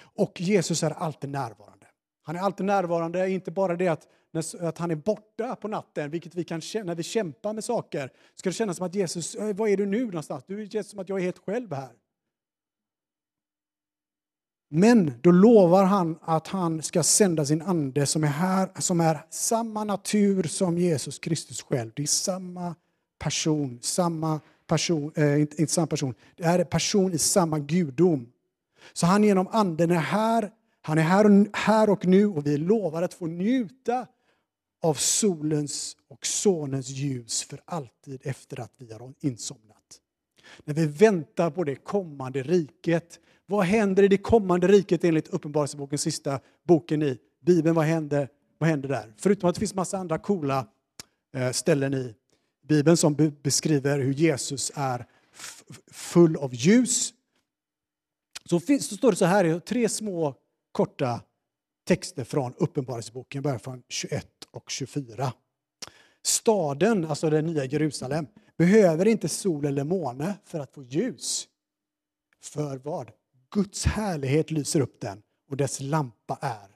Och 0.00 0.40
Jesus 0.40 0.82
är 0.82 0.90
alltid 0.90 1.30
närvarande. 1.30 1.86
Han 2.22 2.36
är 2.36 2.40
alltid 2.40 2.66
närvarande, 2.66 3.30
inte 3.30 3.50
bara 3.50 3.76
det 3.76 3.88
att, 3.88 4.08
att 4.60 4.78
han 4.78 4.90
är 4.90 4.96
borta 4.96 5.56
på 5.56 5.68
natten, 5.68 6.10
vilket 6.10 6.34
vi 6.34 6.44
kan 6.44 6.60
känna 6.60 6.84
när 6.84 6.94
vi 6.94 7.02
kämpar 7.02 7.52
med 7.52 7.64
saker. 7.64 8.12
Ska 8.34 8.48
det 8.48 8.54
kännas 8.54 8.76
som 8.76 8.86
att 8.86 8.94
Jesus, 8.94 9.36
var 9.54 9.68
är 9.68 9.76
du 9.76 9.86
nu 9.86 10.04
någonstans? 10.04 10.44
Du 10.46 10.68
känns 10.68 10.90
som 10.90 10.98
att 10.98 11.08
jag 11.08 11.18
är 11.18 11.22
helt 11.22 11.38
själv 11.38 11.72
här. 11.72 11.92
Men 14.70 15.12
då 15.20 15.30
lovar 15.30 15.84
han 15.84 16.18
att 16.22 16.48
han 16.48 16.82
ska 16.82 17.02
sända 17.02 17.44
sin 17.44 17.62
ande 17.62 18.06
som 18.06 18.24
är 18.24 18.28
här, 18.28 18.70
som 18.80 19.00
är 19.00 19.26
samma 19.30 19.84
natur 19.84 20.42
som 20.42 20.78
Jesus 20.78 21.18
Kristus 21.18 21.62
själv. 21.62 21.92
Det 21.96 22.02
är 22.02 22.06
samma 22.06 22.74
person, 23.18 23.78
samma 23.82 24.40
person, 24.66 25.12
eh, 25.16 25.40
inte, 25.40 25.60
inte 25.60 25.72
samma 25.72 25.86
person, 25.86 26.14
det 26.36 26.44
är 26.44 26.58
en 26.58 26.66
person 26.66 27.12
i 27.12 27.18
samma 27.18 27.58
gudom. 27.58 28.32
Så 28.92 29.06
han 29.06 29.24
genom 29.24 29.48
anden 29.50 29.90
är 29.90 29.94
här, 29.94 30.50
han 30.82 30.98
är 30.98 31.02
här 31.02 31.24
och, 31.24 31.46
här 31.52 31.90
och 31.90 32.06
nu 32.06 32.26
och 32.26 32.46
vi 32.46 32.56
lovar 32.56 33.02
att 33.02 33.14
få 33.14 33.26
njuta 33.26 34.06
av 34.82 34.94
solens 34.94 35.96
och 36.08 36.26
sonens 36.26 36.88
ljus 36.88 37.42
för 37.42 37.60
alltid 37.64 38.20
efter 38.24 38.60
att 38.60 38.72
vi 38.78 38.92
har 38.92 39.14
insomnat. 39.20 40.00
När 40.64 40.74
vi 40.74 40.86
väntar 40.86 41.50
på 41.50 41.64
det 41.64 41.74
kommande 41.76 42.42
riket. 42.42 43.20
Vad 43.46 43.64
händer 43.64 44.02
i 44.02 44.08
det 44.08 44.18
kommande 44.18 44.68
riket 44.68 45.04
enligt 45.04 45.28
Uppenbarelsebokens 45.28 46.02
sista 46.02 46.40
boken 46.66 47.02
i 47.02 47.18
Bibeln? 47.40 47.74
Vad 47.74 47.84
händer, 47.84 48.28
vad 48.58 48.70
händer 48.70 48.88
där? 48.88 49.14
Förutom 49.16 49.48
att 49.48 49.54
det 49.54 49.58
finns 49.58 49.74
massa 49.74 49.98
andra 49.98 50.18
coola 50.18 50.66
eh, 51.34 51.50
ställen 51.50 51.94
i 51.94 52.14
Bibeln 52.68 52.96
som 52.96 53.32
beskriver 53.42 53.98
hur 53.98 54.12
Jesus 54.12 54.72
är 54.74 55.06
full 55.90 56.36
av 56.36 56.54
ljus. 56.54 57.14
Så, 58.44 58.60
finns, 58.60 58.88
så 58.88 58.96
står 58.96 59.10
det 59.10 59.16
så 59.16 59.24
här, 59.24 59.60
tre 59.60 59.88
små 59.88 60.34
korta 60.72 61.20
texter 61.86 62.24
från 62.24 62.54
Uppenbarelseboken, 62.56 63.42
börjar 63.42 63.58
från 63.58 63.82
21 63.88 64.26
och 64.50 64.70
24. 64.70 65.32
Staden, 66.22 67.04
alltså 67.04 67.30
det 67.30 67.42
nya 67.42 67.64
Jerusalem, 67.64 68.26
behöver 68.58 69.08
inte 69.08 69.28
sol 69.28 69.64
eller 69.64 69.84
måne 69.84 70.34
för 70.44 70.60
att 70.60 70.74
få 70.74 70.82
ljus. 70.82 71.48
För 72.42 72.76
vad? 72.76 73.10
Guds 73.50 73.84
härlighet 73.84 74.50
lyser 74.50 74.80
upp 74.80 75.00
den 75.00 75.22
och 75.50 75.56
dess 75.56 75.80
lampa 75.80 76.38
är 76.40 76.68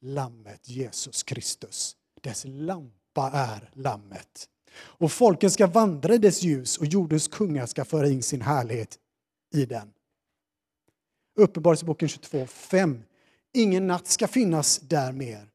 Lammet 0.00 0.68
Jesus 0.68 1.22
Kristus. 1.22 1.96
Dess 2.20 2.44
lampa 2.48 3.30
är 3.32 3.70
Lammet. 3.72 4.48
Och 4.74 5.12
folken 5.12 5.50
ska 5.50 5.66
vandra 5.66 6.14
i 6.14 6.18
dess 6.18 6.42
ljus 6.42 6.78
och 6.78 6.86
jordens 6.86 7.28
kungar 7.28 7.66
ska 7.66 7.84
föra 7.84 8.08
in 8.08 8.22
sin 8.22 8.42
härlighet 8.42 8.98
i 9.54 9.66
den. 9.66 9.92
Uppenbarelseboken 11.36 12.08
22, 12.08 12.46
5. 12.46 13.02
Ingen 13.54 13.86
natt 13.86 14.06
ska 14.06 14.28
finnas 14.28 14.78
där 14.78 15.12
mer. 15.12 15.48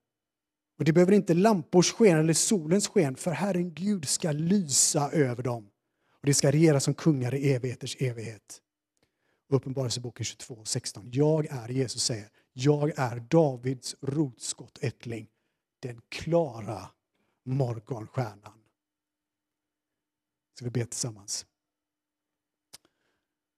Och 0.78 0.86
det 0.86 0.94
behöver 0.94 1.14
inte 1.14 1.34
lampors 1.34 1.92
sken 1.92 2.18
eller 2.18 2.34
solens 2.34 2.88
sken, 2.88 3.16
för 3.16 3.32
Herren 3.32 3.74
Gud 3.74 4.08
ska 4.08 4.32
lysa 4.32 5.12
över 5.12 5.44
dem. 5.44 5.70
Och 6.12 6.26
de 6.26 6.34
ska 6.34 6.52
regera 6.52 6.80
som 6.80 6.94
kungar 6.94 7.36
i 7.36 7.54
evigheters 7.54 7.96
evighet. 8.00 8.62
Uppenbarelseboken 9.50 10.26
22, 10.26 10.66
16. 10.66 11.10
Jag 11.12 11.46
är, 11.46 11.70
Jesus 11.70 12.04
säger, 12.04 12.30
jag 12.54 13.00
är 13.00 13.20
Davids 13.20 13.96
rotskottättling, 14.02 15.28
den 15.80 16.02
klara 16.10 16.90
morgonstjärnan. 17.46 18.54
Ska 20.58 20.66
vi 20.66 20.72
be 20.72 20.86
tillsammans? 20.86 21.46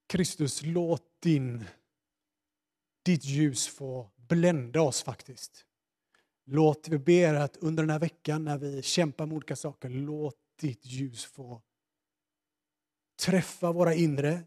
Kristus, 0.07 0.61
låt 0.63 1.21
din, 1.21 1.65
ditt 3.05 3.25
ljus 3.25 3.67
få 3.67 4.11
blända 4.15 4.81
oss 4.81 5.03
faktiskt. 5.03 5.65
Låt, 6.45 6.87
vi 6.87 6.97
ber 6.97 7.33
att 7.33 7.57
under 7.57 7.83
den 7.83 7.89
här 7.89 7.99
veckan 7.99 8.43
när 8.45 8.57
vi 8.57 8.81
kämpar 8.81 9.25
med 9.25 9.35
olika 9.35 9.55
saker, 9.55 9.89
låt 9.89 10.35
ditt 10.59 10.85
ljus 10.85 11.25
få 11.25 11.61
träffa 13.19 13.71
våra 13.71 13.93
inre 13.93 14.43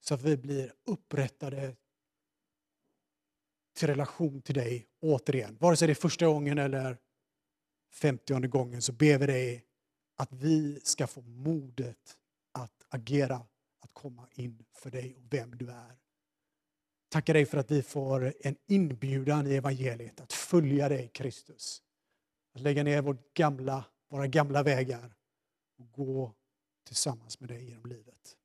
så 0.00 0.14
att 0.14 0.22
vi 0.22 0.36
blir 0.36 0.74
upprättade 0.84 1.76
till 3.76 3.88
relation 3.88 4.42
till 4.42 4.54
dig 4.54 4.86
återigen. 5.00 5.56
Vare 5.60 5.76
sig 5.76 5.88
det 5.88 5.92
är 5.92 5.94
första 5.94 6.26
gången 6.26 6.58
eller 6.58 6.98
femtionde 7.92 8.48
gången 8.48 8.82
så 8.82 8.92
ber 8.92 9.18
vi 9.18 9.26
dig 9.26 9.69
att 10.20 10.32
vi 10.32 10.80
ska 10.82 11.06
få 11.06 11.22
modet 11.22 12.18
att 12.52 12.86
agera, 12.88 13.36
att 13.80 13.90
komma 13.92 14.28
in 14.32 14.64
för 14.72 14.90
dig 14.90 15.16
och 15.16 15.22
vem 15.30 15.58
du 15.58 15.70
är. 15.70 15.98
Tackar 17.08 17.34
dig 17.34 17.46
för 17.46 17.58
att 17.58 17.70
vi 17.70 17.82
får 17.82 18.34
en 18.40 18.56
inbjudan 18.66 19.46
i 19.46 19.54
evangeliet 19.54 20.20
att 20.20 20.32
följa 20.32 20.88
dig 20.88 21.08
Kristus. 21.08 21.82
Att 22.54 22.60
lägga 22.60 22.82
ner 22.82 23.02
vårt 23.02 23.34
gamla, 23.34 23.84
våra 24.08 24.26
gamla 24.26 24.62
vägar 24.62 25.14
och 25.78 25.92
gå 25.92 26.34
tillsammans 26.84 27.40
med 27.40 27.48
dig 27.48 27.68
genom 27.68 27.86
livet. 27.86 28.36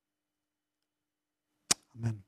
Amen. 1.96 2.24